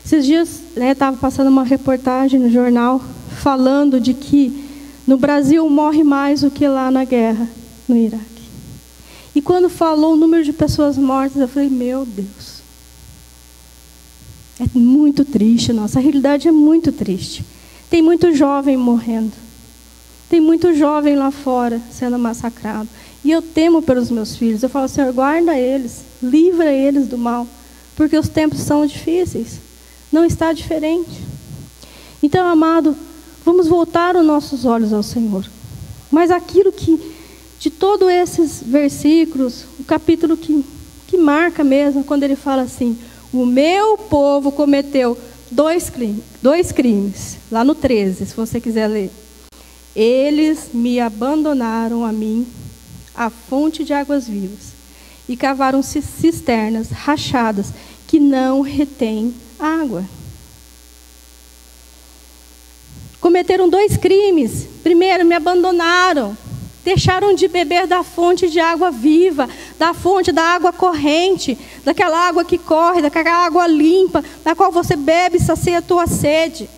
Esses 0.05 0.23
dias 0.23 0.61
estava 0.75 1.13
né, 1.13 1.17
passando 1.19 1.47
uma 1.47 1.63
reportagem 1.63 2.39
no 2.39 2.49
jornal 2.49 3.01
falando 3.41 3.99
de 3.99 4.13
que 4.13 4.69
no 5.07 5.17
Brasil 5.17 5.67
morre 5.67 6.03
mais 6.03 6.41
do 6.41 6.51
que 6.51 6.67
lá 6.67 6.91
na 6.91 7.05
guerra 7.05 7.47
no 7.87 7.97
Iraque. 7.97 8.40
E 9.33 9.41
quando 9.41 9.69
falou 9.69 10.13
o 10.13 10.17
número 10.17 10.43
de 10.43 10.53
pessoas 10.53 10.97
mortas, 10.97 11.41
eu 11.41 11.47
falei: 11.47 11.69
Meu 11.69 12.05
Deus. 12.05 12.61
É 14.59 14.77
muito 14.77 15.25
triste, 15.25 15.73
nossa 15.73 15.99
realidade 15.99 16.47
é 16.47 16.51
muito 16.51 16.91
triste. 16.91 17.43
Tem 17.89 18.01
muito 18.01 18.33
jovem 18.33 18.77
morrendo. 18.77 19.33
Tem 20.29 20.39
muito 20.39 20.73
jovem 20.73 21.15
lá 21.15 21.31
fora 21.31 21.81
sendo 21.91 22.17
massacrado. 22.19 22.87
E 23.23 23.31
eu 23.31 23.41
temo 23.41 23.81
pelos 23.81 24.09
meus 24.09 24.35
filhos. 24.35 24.63
Eu 24.63 24.69
falo, 24.69 24.87
Senhor, 24.87 25.11
guarda 25.11 25.57
eles, 25.57 26.03
livra 26.21 26.71
eles 26.71 27.07
do 27.07 27.17
mal, 27.17 27.47
porque 27.95 28.17
os 28.17 28.29
tempos 28.29 28.59
são 28.59 28.85
difíceis. 28.85 29.59
Não 30.11 30.23
está 30.23 30.53
diferente. 30.53 31.21
Então, 32.23 32.47
amado, 32.47 32.95
vamos 33.43 33.67
voltar 33.67 34.15
os 34.15 34.25
nossos 34.25 34.63
olhos 34.63 34.93
ao 34.93 35.03
Senhor. 35.03 35.45
Mas 36.09 36.31
aquilo 36.31 36.71
que, 36.71 37.11
de 37.62 37.69
todos 37.69 38.10
esses 38.10 38.63
versículos, 38.63 39.65
o 39.80 39.84
capítulo 39.84 40.36
que, 40.36 40.65
que 41.06 41.15
marca 41.15 41.63
mesmo, 41.63 42.04
quando 42.04 42.24
ele 42.24 42.36
fala 42.36 42.63
assim: 42.63 42.97
O 43.32 43.45
meu 43.45 44.00
povo 44.00 44.52
cometeu 44.52 45.15
dois 45.52 45.88
crimes, 45.88 46.24
dois 46.41 46.71
crimes, 46.71 47.38
lá 47.52 47.63
no 47.63 47.76
13, 47.76 48.26
se 48.26 48.36
você 48.36 48.60
quiser 48.60 48.88
ler. 48.88 49.12
Eles 49.95 50.69
me 50.74 51.00
abandonaram 51.00 52.04
a 52.04 52.12
mim 52.12 52.47
a 53.13 53.30
fonte 53.30 53.84
de 53.84 53.93
águas 53.93 54.28
vivas, 54.28 54.74
e 55.30 55.38
cavaram 55.38 55.84
cisternas 55.84 56.89
rachadas 56.89 57.67
que 58.08 58.19
não 58.19 58.62
retêm 58.62 59.36
água. 59.60 60.04
Cometeram 63.19 63.69
dois 63.69 63.97
crimes. 63.97 64.67
Primeiro, 64.82 65.24
me 65.24 65.36
abandonaram, 65.36 66.36
deixaram 66.83 67.33
de 67.33 67.47
beber 67.47 67.87
da 67.87 68.03
fonte 68.03 68.49
de 68.49 68.59
água 68.59 68.91
viva, 68.91 69.47
da 69.77 69.93
fonte 69.93 70.31
da 70.31 70.43
água 70.43 70.73
corrente, 70.73 71.57
daquela 71.83 72.27
água 72.27 72.43
que 72.43 72.57
corre, 72.57 73.01
daquela 73.01 73.45
água 73.45 73.67
limpa, 73.67 74.23
da 74.43 74.55
qual 74.55 74.71
você 74.71 74.95
bebe 74.95 75.37
e 75.37 75.41
sacia 75.41 75.79
a 75.79 75.81
tua 75.81 76.07
sede. 76.07 76.69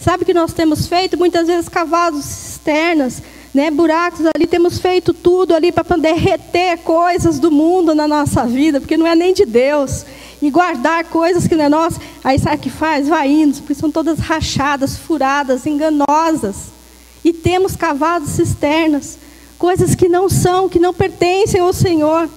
Sabe 0.00 0.22
o 0.22 0.26
que 0.26 0.34
nós 0.34 0.52
temos 0.52 0.86
feito? 0.86 1.16
Muitas 1.16 1.46
vezes 1.46 1.68
cavados 1.68 2.24
cisternas 2.24 3.22
né, 3.54 3.70
buracos 3.70 4.26
ali, 4.34 4.48
temos 4.48 4.80
feito 4.80 5.14
tudo 5.14 5.54
ali 5.54 5.70
para 5.70 5.84
poder 5.84 6.14
reter 6.14 6.78
coisas 6.78 7.38
do 7.38 7.52
mundo 7.52 7.94
na 7.94 8.08
nossa 8.08 8.44
vida, 8.44 8.80
porque 8.80 8.96
não 8.96 9.06
é 9.06 9.14
nem 9.14 9.32
de 9.32 9.46
Deus. 9.46 10.04
E 10.42 10.50
guardar 10.50 11.04
coisas 11.04 11.46
que 11.46 11.54
não 11.54 11.64
é 11.64 11.68
nossa. 11.68 12.00
Aí 12.22 12.38
sabe 12.38 12.56
o 12.56 12.58
que 12.58 12.68
faz? 12.68 13.08
Vai 13.08 13.28
indo, 13.28 13.56
porque 13.58 13.74
são 13.74 13.90
todas 13.90 14.18
rachadas, 14.18 14.98
furadas, 14.98 15.64
enganosas. 15.64 16.74
E 17.24 17.32
temos 17.32 17.74
cavado 17.74 18.26
cisternas, 18.26 19.18
coisas 19.58 19.94
que 19.94 20.08
não 20.08 20.28
são, 20.28 20.68
que 20.68 20.78
não 20.78 20.92
pertencem 20.92 21.60
ao 21.60 21.72
Senhor. 21.72 22.28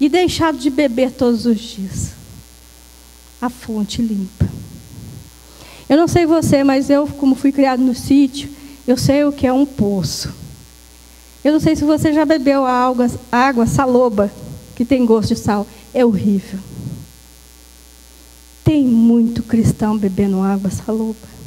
E 0.00 0.08
deixado 0.08 0.58
de 0.58 0.70
beber 0.70 1.12
todos 1.12 1.44
os 1.44 1.60
dias. 1.60 2.10
A 3.40 3.50
fonte 3.50 4.00
limpa. 4.00 4.48
Eu 5.88 5.96
não 5.96 6.08
sei 6.08 6.24
você, 6.24 6.64
mas 6.64 6.88
eu, 6.88 7.06
como 7.06 7.34
fui 7.34 7.52
criado 7.52 7.80
no 7.80 7.94
sítio, 7.94 8.48
eu 8.86 8.96
sei 8.96 9.24
o 9.24 9.32
que 9.32 9.46
é 9.46 9.52
um 9.52 9.66
poço. 9.66 10.32
Eu 11.44 11.52
não 11.52 11.60
sei 11.60 11.76
se 11.76 11.84
você 11.84 12.12
já 12.12 12.24
bebeu 12.24 12.64
água, 12.64 13.10
água 13.30 13.66
saloba, 13.66 14.32
que 14.74 14.84
tem 14.84 15.04
gosto 15.04 15.34
de 15.34 15.40
sal. 15.40 15.66
É 15.92 16.04
horrível. 16.04 16.58
Tem 18.64 18.84
muito 18.84 19.42
cristão 19.42 19.98
bebendo 19.98 20.40
água 20.40 20.70
saloba. 20.70 21.41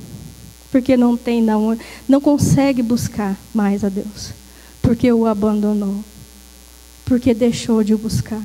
Porque 0.75 0.97
não 0.97 1.15
tem, 1.15 1.41
não, 1.41 1.77
não 2.05 2.19
consegue 2.19 2.81
buscar 2.81 3.37
mais 3.53 3.81
a 3.81 3.87
Deus. 3.87 4.33
Porque 4.81 5.09
o 5.09 5.25
abandonou. 5.25 6.03
Porque 7.05 7.33
deixou 7.33 7.81
de 7.81 7.93
o 7.93 7.97
buscar. 7.97 8.41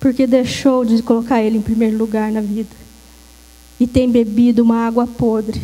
Porque 0.00 0.26
deixou 0.26 0.82
de 0.82 1.02
colocar 1.02 1.42
Ele 1.42 1.58
em 1.58 1.60
primeiro 1.60 1.98
lugar 1.98 2.32
na 2.32 2.40
vida. 2.40 2.74
E 3.78 3.86
tem 3.86 4.10
bebido 4.10 4.62
uma 4.62 4.86
água 4.86 5.06
podre, 5.06 5.60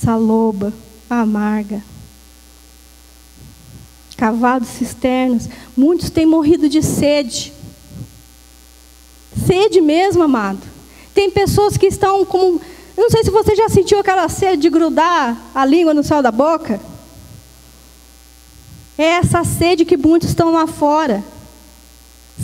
saloba, 0.00 0.72
amarga. 1.10 1.82
Cavado 4.16 4.64
cisternas, 4.64 5.48
muitos 5.76 6.08
têm 6.08 6.24
morrido 6.24 6.68
de 6.68 6.84
sede. 6.84 7.52
Sede 9.44 9.80
mesmo, 9.80 10.22
amado. 10.22 10.62
Tem 11.12 11.28
pessoas 11.28 11.76
que 11.76 11.86
estão 11.86 12.24
como. 12.24 12.60
Eu 12.98 13.02
não 13.02 13.10
sei 13.10 13.22
se 13.22 13.30
você 13.30 13.54
já 13.54 13.68
sentiu 13.68 14.00
aquela 14.00 14.28
sede 14.28 14.62
de 14.62 14.68
grudar 14.68 15.40
a 15.54 15.64
língua 15.64 15.94
no 15.94 16.02
céu 16.02 16.20
da 16.20 16.32
boca. 16.32 16.80
É 18.98 19.04
essa 19.04 19.44
sede 19.44 19.84
que 19.84 19.96
muitos 19.96 20.30
estão 20.30 20.50
lá 20.50 20.66
fora. 20.66 21.22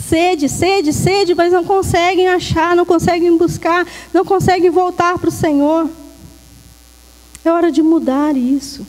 Sede, 0.07 0.47
sede, 0.47 0.93
sede, 0.93 1.35
mas 1.35 1.51
não 1.51 1.65
conseguem 1.65 2.29
achar, 2.29 2.73
não 2.73 2.85
conseguem 2.85 3.37
buscar, 3.37 3.85
não 4.13 4.23
conseguem 4.23 4.69
voltar 4.69 5.19
para 5.19 5.27
o 5.27 5.31
Senhor. 5.31 5.89
É 7.43 7.51
hora 7.51 7.69
de 7.69 7.81
mudar 7.81 8.37
isso. 8.37 8.87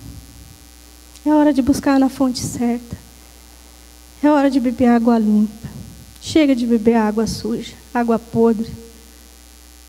É 1.26 1.31
hora 1.31 1.52
de 1.52 1.62
buscar 1.62 1.98
na 1.98 2.09
fonte 2.09 2.38
certa. 2.38 2.96
É 4.22 4.31
hora 4.31 4.48
de 4.48 4.61
beber 4.61 4.87
água 4.87 5.18
limpa. 5.18 5.68
Chega 6.22 6.55
de 6.55 6.64
beber 6.64 6.94
água 6.94 7.26
suja, 7.26 7.74
água 7.92 8.20
podre. 8.20 8.70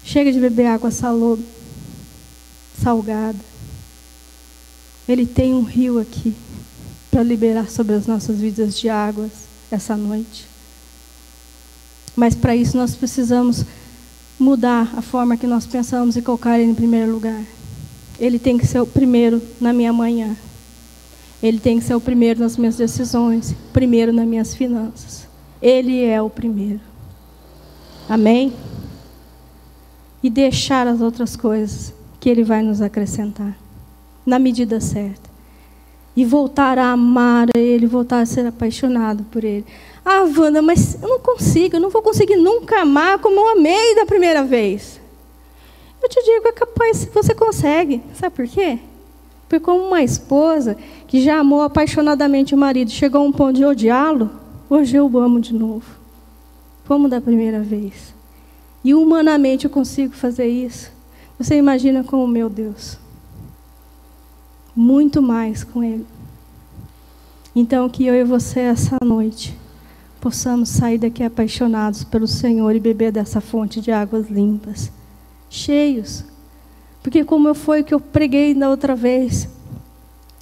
Chega 0.04 0.32
de 0.32 0.40
beber 0.40 0.66
água 0.66 0.90
saloba, 0.90 1.44
salgada. 2.82 3.40
Ele 5.08 5.26
tem 5.26 5.54
um 5.54 5.63
rio 5.63 6.00
aqui 6.00 6.36
para 7.10 7.24
liberar 7.24 7.70
sobre 7.70 7.96
as 7.96 8.06
nossas 8.06 8.40
vidas 8.40 8.78
de 8.78 8.90
águas 8.90 9.32
essa 9.72 9.96
noite. 9.96 10.46
Mas 12.16 12.36
para 12.36 12.56
isso 12.56 12.76
nós 12.76 12.96
precisamos 12.96 13.63
mudar 14.40 14.94
a 14.96 15.02
forma 15.02 15.38
que 15.38 15.48
nós 15.48 15.66
pensamos 15.66 16.16
e 16.16 16.22
colocar 16.22 16.60
ele 16.60 16.72
em 16.72 16.76
primeiro 16.76 17.12
lugar. 17.12 17.42
Ele 18.20 18.40
tem 18.40 18.58
que 18.58 18.66
ser 18.66 18.80
o 18.80 18.88
primeiro 18.88 19.42
na 19.62 19.72
minha 19.72 19.94
manhã. 19.94 20.36
Ele 21.42 21.60
tem 21.60 21.80
que 21.80 21.86
ser 21.86 21.96
o 21.96 22.02
primeiro 22.02 22.40
nas 22.40 22.58
minhas 22.58 22.76
decisões, 22.76 23.56
primeiro 23.72 24.12
nas 24.12 24.28
minhas 24.28 24.56
finanças. 24.56 25.28
Ele 25.62 26.04
é 26.04 26.22
o 26.22 26.30
primeiro. 26.30 26.82
Amém? 28.10 28.54
E 30.24 30.30
deixar 30.30 30.88
as 30.88 31.00
outras 31.02 31.36
coisas 31.36 31.94
que 32.28 32.32
Ele 32.32 32.44
vai 32.44 32.62
nos 32.62 32.82
acrescentar, 32.82 33.58
na 34.26 34.38
medida 34.38 34.82
certa. 34.82 35.30
E 36.13 36.26
voltar 36.26 36.78
a 36.78 36.92
amar 36.92 37.48
a 37.56 37.58
Ele, 37.58 37.88
voltar 37.88 38.20
a 38.20 38.26
ser 38.26 38.46
apaixonado 38.46 39.24
por 39.32 39.46
Ele. 39.46 39.66
Ah, 40.04 40.24
Wanda, 40.38 40.62
mas 40.62 41.02
eu 41.02 41.08
não 41.08 41.22
consigo, 41.22 41.78
eu 41.78 41.80
não 41.80 41.90
vou 41.90 42.02
conseguir 42.02 42.36
nunca 42.36 42.82
amar 42.82 43.20
como 43.20 43.40
eu 43.40 43.52
amei 43.52 43.96
da 43.96 44.06
primeira 44.06 44.44
vez. 44.44 45.00
Eu 46.04 46.10
te 46.10 46.22
digo, 46.22 46.50
é 46.50 46.52
capaz, 46.52 47.06
você 47.13 47.34
consegue. 47.34 48.04
Sabe 48.13 48.36
por 48.36 48.46
quê? 48.46 48.78
Porque 49.48 49.63
como 49.63 49.88
uma 49.88 50.04
esposa 50.04 50.76
que 51.08 51.22
já 51.22 51.40
amou 51.40 51.62
apaixonadamente 51.62 52.54
o 52.54 52.58
marido, 52.58 52.92
chegou 52.92 53.22
a 53.22 53.24
um 53.24 53.32
ponto 53.32 53.56
de 53.56 53.63
odiá-lo, 53.63 54.30
hoje 54.70 54.98
eu 54.98 55.10
o 55.10 55.18
amo 55.18 55.40
de 55.40 55.54
novo. 55.54 55.86
Como 56.90 57.08
da 57.08 57.22
primeira 57.22 57.62
vez. 57.62 58.13
E 58.84 58.94
humanamente 58.94 59.63
eu 59.63 59.72
consigo 59.72 60.13
fazer 60.13 60.50
isso. 60.50 60.97
Você 61.39 61.56
imagina 61.56 62.04
com 62.04 62.23
o 62.23 62.28
meu 62.28 62.50
Deus. 62.50 62.97
Muito 64.76 65.21
mais 65.21 65.63
com 65.63 65.84
Ele. 65.84 66.06
Então, 67.56 67.89
que 67.89 68.06
eu 68.06 68.15
e 68.15 68.23
você 68.23 68.60
essa 68.60 68.97
noite 69.04 69.58
possamos 70.19 70.69
sair 70.69 70.97
daqui 70.97 71.23
apaixonados 71.23 72.04
pelo 72.04 72.28
Senhor 72.28 72.76
e 72.76 72.80
beber 72.80 73.12
dessa 73.12 73.39
fonte 73.39 73.80
de 73.80 73.91
águas 73.91 74.30
limpas, 74.30 74.91
cheios. 75.50 76.23
Porque 77.02 77.23
como 77.23 77.54
foi 77.54 77.84
que 77.84 77.93
eu 77.93 78.00
preguei 78.00 78.54
na 78.54 78.69
outra 78.69 78.95
vez, 78.95 79.47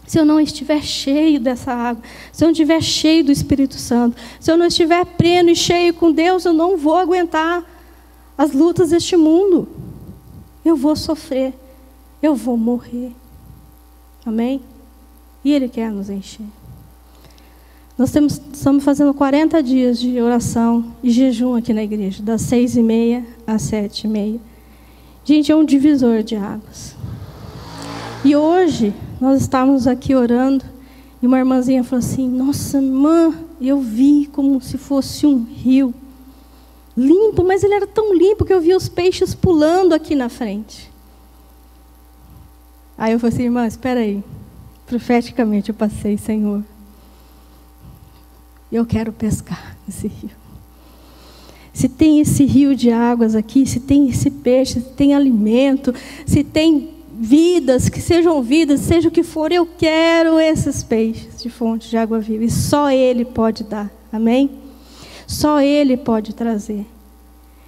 se 0.08 0.19
eu 0.19 0.25
não 0.25 0.39
estiver 0.39 0.81
cheio 0.81 1.39
dessa 1.39 1.73
água, 1.73 2.03
se 2.31 2.43
eu 2.43 2.47
não 2.47 2.51
estiver 2.53 2.81
cheio 2.81 3.23
do 3.23 3.31
Espírito 3.31 3.75
Santo, 3.75 4.17
se 4.39 4.51
eu 4.51 4.58
não 4.58 4.67
estiver 4.67 5.05
pleno 5.05 5.49
e 5.49 5.55
cheio 5.55 5.93
com 5.93 6.12
Deus, 6.12 6.45
eu 6.45 6.53
não 6.53 6.77
vou 6.77 6.95
aguentar 6.95 7.63
as 8.38 8.51
lutas 8.53 8.89
deste 8.89 9.15
mundo. 9.15 9.67
Eu 10.65 10.75
vou 10.75 10.95
sofrer, 10.95 11.54
eu 12.21 12.36
vou 12.36 12.58
morrer. 12.58 13.12
Amém? 14.25 14.60
E 15.43 15.54
Ele 15.54 15.69
quer 15.69 15.91
nos 15.91 16.10
encher. 16.10 16.47
Nós 17.95 18.12
temos, 18.12 18.41
estamos 18.51 18.84
fazendo 18.84 19.13
40 19.13 19.62
dias 19.62 19.99
de 19.99 20.19
oração 20.19 20.91
e 21.04 21.12
jejum 21.12 21.56
aqui 21.56 21.71
na 21.71 21.84
igreja, 21.84 22.21
das 22.21 22.41
seis 22.41 22.75
e 22.75 22.82
meia 22.82 23.23
às 23.45 23.62
sete 23.62 24.06
e 24.06 24.08
meia. 24.08 24.39
Gente, 25.23 25.51
é 25.51 25.56
um 25.56 25.63
divisor 25.63 26.23
de 26.23 26.36
águas. 26.36 26.95
E 28.23 28.36
hoje 28.36 28.93
nós 29.21 29.41
estávamos 29.41 29.88
aqui 29.88 30.15
orando 30.15 30.65
e 31.21 31.28
uma 31.28 31.38
irmãzinha 31.38 31.84
falou 31.84 32.04
assim: 32.04 32.28
Nossa, 32.28 32.82
irmã, 32.82 33.34
eu 33.62 33.80
vi 33.80 34.28
como 34.32 34.60
se 34.60 34.78
fosse 34.78 35.25
um 35.25 35.43
rio 35.43 35.93
limpo, 36.95 37.43
mas 37.43 37.63
ele 37.63 37.73
era 37.73 37.88
tão 37.88 38.13
limpo 38.13 38.45
que 38.45 38.53
eu 38.53 38.62
vi 38.62 38.73
os 38.73 38.88
peixes 38.88 39.34
pulando 39.34 39.93
aqui 39.93 40.15
na 40.15 40.29
frente. 40.29 40.91
Aí 42.97 43.13
eu 43.13 43.19
falei 43.19 43.34
assim, 43.34 43.43
irmã, 43.43 43.67
espera 43.67 43.99
aí. 43.99 44.23
Profeticamente 44.86 45.69
eu 45.69 45.75
passei, 45.75 46.17
Senhor 46.17 46.63
eu 48.71 48.86
quero 48.86 49.12
pescar 49.12 49.77
nesse 49.88 50.08
rio. 50.08 50.31
Se 51.73 51.89
tem 51.89 52.21
esse 52.21 52.45
rio 52.45 52.75
de 52.75 52.89
águas 52.89 53.36
aqui, 53.36 53.65
se 53.65 53.79
tem 53.79 54.10
esse 54.10 54.29
peixe, 54.29 54.79
se 54.79 54.89
tem 54.91 55.13
alimento, 55.13 55.93
se 56.25 56.43
tem 56.43 56.89
vidas, 57.17 57.89
que 57.89 58.01
sejam 58.01 58.41
vidas, 58.41 58.81
seja 58.81 59.10
o 59.10 59.12
que 59.12 59.23
for, 59.23 59.51
eu 59.51 59.65
quero 59.65 60.39
esses 60.39 60.84
peixes 60.84 61.41
de 61.41 61.49
fonte 61.49 61.89
de 61.89 61.97
água 61.97 62.19
viva. 62.19 62.43
E 62.43 62.49
só 62.49 62.89
Ele 62.89 63.25
pode 63.25 63.63
dar. 63.63 63.91
Amém? 64.12 64.49
Só 65.28 65.62
Ele 65.62 65.98
pode 65.98 66.34
trazer. 66.34 66.86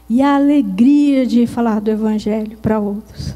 E 0.10 0.22
a 0.22 0.36
alegria 0.36 1.26
de 1.26 1.46
falar 1.46 1.82
do 1.82 1.92
Evangelho 1.92 2.58
para 2.58 2.80
outros. 2.80 3.34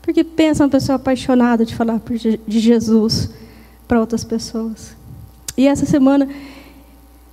Porque 0.00 0.22
pensa 0.22 0.62
uma 0.62 0.70
pessoa 0.70 0.96
apaixonada 0.96 1.64
de 1.64 1.74
falar 1.74 2.00
de 2.46 2.60
Jesus 2.60 3.30
para 3.88 3.98
outras 3.98 4.22
pessoas. 4.22 4.96
E 5.56 5.66
essa 5.66 5.84
semana 5.84 6.28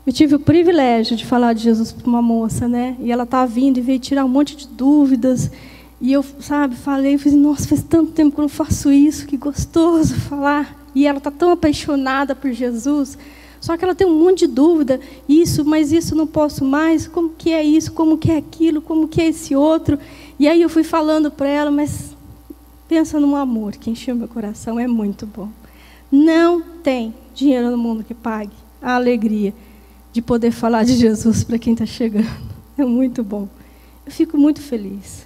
eu 0.05 0.11
tive 0.11 0.35
o 0.35 0.39
privilégio 0.39 1.15
de 1.15 1.25
falar 1.25 1.53
de 1.53 1.63
Jesus 1.63 1.91
para 1.91 2.07
uma 2.07 2.21
moça, 2.21 2.67
né? 2.67 2.97
E 2.99 3.11
ela 3.11 3.23
estava 3.23 3.47
vindo 3.47 3.77
e 3.77 3.81
veio 3.81 3.99
tirar 3.99 4.25
um 4.25 4.29
monte 4.29 4.55
de 4.55 4.67
dúvidas. 4.67 5.49
E 6.01 6.11
eu, 6.11 6.25
sabe, 6.39 6.75
falei, 6.75 7.17
falei, 7.17 7.37
nossa, 7.37 7.67
faz 7.67 7.81
tanto 7.83 8.11
tempo 8.11 8.31
que 8.33 8.39
eu 8.39 8.43
não 8.43 8.49
faço 8.49 8.91
isso, 8.91 9.25
que 9.25 9.37
gostoso 9.37 10.15
falar. 10.15 10.75
E 10.93 11.07
ela 11.07 11.19
está 11.19 11.31
tão 11.31 11.51
apaixonada 11.51 12.35
por 12.35 12.51
Jesus, 12.51 13.17
só 13.63 13.77
que 13.77 13.85
ela 13.85 13.95
tem 13.95 14.05
um 14.05 14.19
monte 14.19 14.39
de 14.39 14.47
dúvida, 14.47 14.99
isso, 15.27 15.63
mas 15.63 15.93
isso 15.93 16.13
não 16.13 16.27
posso 16.27 16.65
mais, 16.65 17.07
como 17.07 17.29
que 17.29 17.49
é 17.49 17.63
isso, 17.63 17.93
como 17.93 18.17
que 18.17 18.29
é 18.29 18.35
aquilo, 18.35 18.81
como 18.81 19.07
que 19.07 19.21
é 19.21 19.27
esse 19.29 19.55
outro. 19.55 19.97
E 20.37 20.49
aí 20.49 20.61
eu 20.61 20.67
fui 20.67 20.83
falando 20.83 21.31
para 21.31 21.47
ela, 21.47 21.71
mas 21.71 22.13
pensa 22.89 23.21
no 23.21 23.37
amor 23.37 23.71
que 23.77 23.89
encheu 23.89 24.17
meu 24.17 24.27
coração, 24.27 24.77
é 24.77 24.85
muito 24.85 25.25
bom. 25.25 25.47
Não 26.11 26.61
tem 26.61 27.15
dinheiro 27.33 27.71
no 27.71 27.77
mundo 27.77 28.03
que 28.03 28.13
pague 28.13 28.51
a 28.81 28.95
alegria 28.95 29.53
de 30.11 30.21
poder 30.21 30.51
falar 30.51 30.83
de 30.83 30.97
Jesus 30.97 31.45
para 31.45 31.57
quem 31.57 31.71
está 31.71 31.85
chegando. 31.85 32.27
É 32.77 32.83
muito 32.83 33.23
bom. 33.23 33.47
Eu 34.05 34.11
fico 34.11 34.35
muito 34.35 34.59
feliz. 34.59 35.25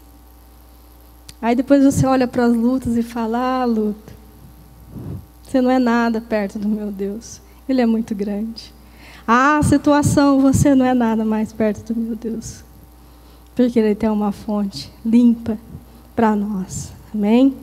Aí 1.42 1.56
depois 1.56 1.84
você 1.84 2.06
olha 2.06 2.28
para 2.28 2.44
as 2.44 2.54
lutas 2.54 2.98
e 2.98 3.02
fala: 3.02 3.62
Ah, 3.62 3.66
luta, 3.66 4.14
você 5.42 5.62
não 5.62 5.72
é 5.72 5.80
nada 5.80 6.20
perto 6.20 6.60
do 6.60 6.68
meu 6.68 6.92
Deus. 6.92 7.47
Ele 7.68 7.82
é 7.82 7.86
muito 7.86 8.16
grande. 8.16 8.74
Ah, 9.28 9.60
situação, 9.64 10.40
você 10.40 10.74
não 10.74 10.86
é 10.86 10.94
nada 10.94 11.26
mais 11.26 11.52
perto 11.52 11.94
do 11.94 12.00
meu 12.00 12.16
Deus. 12.16 12.64
Porque 13.56 13.80
Ele 13.80 13.96
tem 13.96 14.10
uma 14.10 14.32
fonte 14.32 14.92
limpa 15.06 15.58
para 16.16 16.36
nós. 16.36 16.92
Amém? 17.14 17.56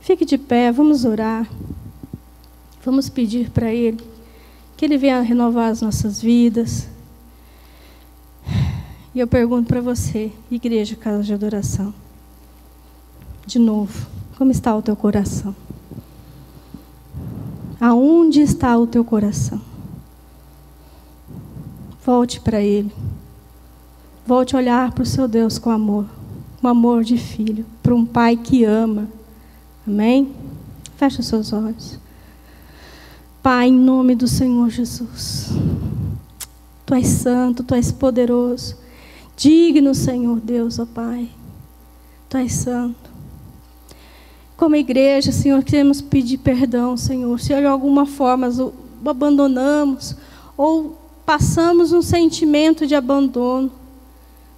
Fique 0.00 0.24
de 0.24 0.38
pé, 0.38 0.70
vamos 0.70 1.04
orar. 1.04 1.48
Vamos 2.84 3.08
pedir 3.08 3.50
para 3.50 3.72
Ele 3.72 4.16
que 4.76 4.84
Ele 4.84 4.98
venha 4.98 5.20
renovar 5.22 5.70
as 5.70 5.80
nossas 5.80 6.20
vidas. 6.20 6.86
E 9.14 9.18
eu 9.18 9.26
pergunto 9.26 9.66
para 9.66 9.80
você, 9.80 10.30
igreja, 10.50 10.94
casa 10.94 11.22
de 11.22 11.32
adoração, 11.32 11.94
de 13.46 13.58
novo, 13.58 14.06
como 14.36 14.50
está 14.50 14.76
o 14.76 14.82
teu 14.82 14.94
coração? 14.94 15.56
Aonde 17.80 18.40
está 18.40 18.76
o 18.78 18.86
teu 18.86 19.04
coração? 19.04 19.60
Volte 22.04 22.40
para 22.40 22.60
Ele. 22.60 22.92
Volte 24.26 24.56
a 24.56 24.58
olhar 24.58 24.92
para 24.92 25.02
o 25.02 25.06
seu 25.06 25.28
Deus 25.28 25.58
com 25.58 25.70
amor. 25.70 26.06
Um 26.62 26.68
amor 26.68 27.04
de 27.04 27.18
filho. 27.18 27.66
Para 27.82 27.94
um 27.94 28.04
pai 28.04 28.36
que 28.36 28.64
ama. 28.64 29.08
Amém? 29.86 30.32
Feche 30.96 31.20
os 31.20 31.26
seus 31.26 31.52
olhos. 31.52 31.98
Pai, 33.42 33.68
em 33.68 33.78
nome 33.78 34.14
do 34.14 34.26
Senhor 34.26 34.70
Jesus. 34.70 35.50
Tu 36.84 36.94
és 36.94 37.06
santo, 37.06 37.62
tu 37.62 37.74
és 37.74 37.92
poderoso. 37.92 38.76
Digno, 39.36 39.94
Senhor 39.94 40.40
Deus, 40.40 40.78
ó 40.78 40.86
Pai. 40.86 41.28
Tu 42.28 42.38
és 42.38 42.52
santo. 42.52 43.05
Como 44.56 44.74
igreja, 44.74 45.32
Senhor, 45.32 45.62
queremos 45.62 46.00
pedir 46.00 46.38
perdão, 46.38 46.96
Senhor. 46.96 47.38
Se 47.38 47.48
de 47.48 47.66
alguma 47.66 48.06
forma 48.06 48.48
abandonamos 49.04 50.16
ou 50.56 50.96
passamos 51.26 51.92
um 51.92 52.00
sentimento 52.00 52.86
de 52.86 52.94
abandono, 52.94 53.70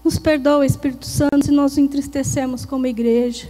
nos 0.04 0.16
perdoa, 0.16 0.64
Espírito 0.64 1.04
Santo, 1.04 1.46
se 1.46 1.50
nós 1.50 1.76
entristecemos 1.76 2.64
como 2.64 2.86
igreja. 2.86 3.48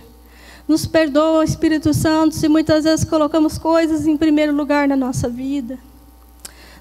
Nos 0.66 0.86
perdoa, 0.86 1.44
Espírito 1.44 1.92
Santo, 1.92 2.34
se 2.34 2.48
muitas 2.48 2.84
vezes 2.84 3.04
colocamos 3.04 3.58
coisas 3.58 4.06
em 4.06 4.16
primeiro 4.16 4.54
lugar 4.54 4.88
na 4.88 4.96
nossa 4.96 5.28
vida. 5.28 5.78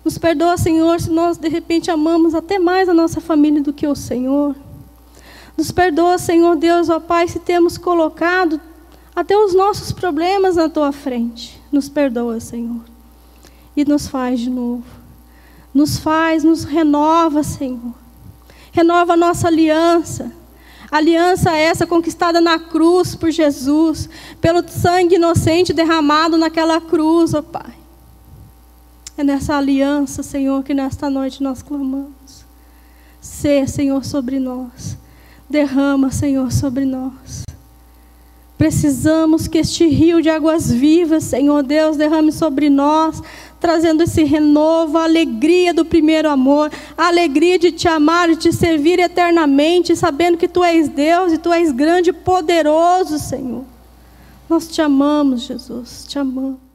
Nos 0.04 0.18
perdoa, 0.18 0.58
Senhor, 0.58 1.02
se 1.02 1.10
nós 1.10 1.38
de 1.38 1.50
repente 1.50 1.92
amamos 1.92 2.34
até 2.34 2.58
mais 2.58 2.88
a 2.88 2.94
nossa 2.94 3.20
família 3.20 3.62
do 3.62 3.74
que 3.74 3.86
o 3.86 3.96
Senhor. 3.96 4.56
Nos 5.58 5.72
perdoa, 5.72 6.18
Senhor 6.18 6.56
Deus, 6.56 6.88
ó 6.88 7.00
Pai, 7.00 7.28
se 7.28 7.40
temos 7.40 7.78
colocado 7.78 8.62
até 9.18 9.36
os 9.36 9.56
nossos 9.56 9.92
problemas 9.92 10.58
na 10.58 10.70
tua 10.70 10.92
frente. 10.92 11.60
Nos 11.72 11.90
perdoa, 11.90 12.40
Senhor. 12.40 12.82
E 13.76 13.84
nos 13.84 14.08
faz 14.08 14.40
de 14.40 14.48
novo. 14.48 14.86
Nos 15.74 15.98
faz, 15.98 16.44
nos 16.44 16.64
renova, 16.64 17.42
Senhor. 17.42 17.96
Renova 18.72 19.14
a 19.14 19.18
nossa 19.18 19.48
aliança. 19.48 20.32
Aliança 20.92 21.50
essa 21.58 21.88
conquistada 21.88 22.40
na 22.40 22.60
cruz 22.60 23.16
por 23.16 23.32
Jesus, 23.32 24.08
pelo 24.40 24.64
sangue 24.70 25.16
inocente 25.16 25.74
derramado 25.74 26.38
naquela 26.38 26.80
cruz, 26.80 27.34
ó 27.34 27.42
Pai. 27.42 27.74
É 29.18 29.24
nessa 29.24 29.56
aliança, 29.58 30.22
Senhor, 30.22 30.64
que 30.64 30.76
nesta 30.76 31.10
noite 31.10 31.42
nós 31.42 31.64
clamamos. 31.64 32.46
Ser, 33.20 33.68
Senhor, 33.68 34.06
sobre 34.06 34.38
nós. 34.38 34.96
Derrama, 35.50 36.12
Senhor, 36.12 36.52
sobre 36.52 36.86
nós. 36.86 37.47
Precisamos 38.58 39.48
que 39.48 39.60
este 39.60 39.86
rio 39.88 40.20
de 40.20 40.30
águas 40.30 40.72
vivas, 40.72 41.26
Senhor 41.26 41.62
Deus, 41.62 41.96
derrame 41.96 42.32
sobre 42.32 42.72
nós, 42.72 43.22
trazendo 43.60 44.02
esse 44.02 44.24
renovo, 44.24 44.98
a 44.98 45.04
alegria 45.04 45.74
do 45.74 45.86
primeiro 45.86 46.28
amor, 46.28 46.72
a 46.98 47.08
alegria 47.08 47.60
de 47.60 47.72
te 47.72 47.88
amar 47.88 48.30
e 48.32 48.36
te 48.36 48.52
servir 48.52 49.00
eternamente, 49.00 49.96
sabendo 49.96 50.38
que 50.38 50.48
tu 50.48 50.64
és 50.64 50.90
Deus 50.90 51.34
e 51.34 51.38
tu 51.38 51.54
és 51.54 51.72
grande 51.72 52.10
e 52.10 52.14
poderoso, 52.14 53.20
Senhor. 53.20 53.64
Nós 54.50 54.68
te 54.68 54.82
amamos, 54.82 55.42
Jesus, 55.42 56.06
te 56.08 56.18
amamos. 56.18 56.67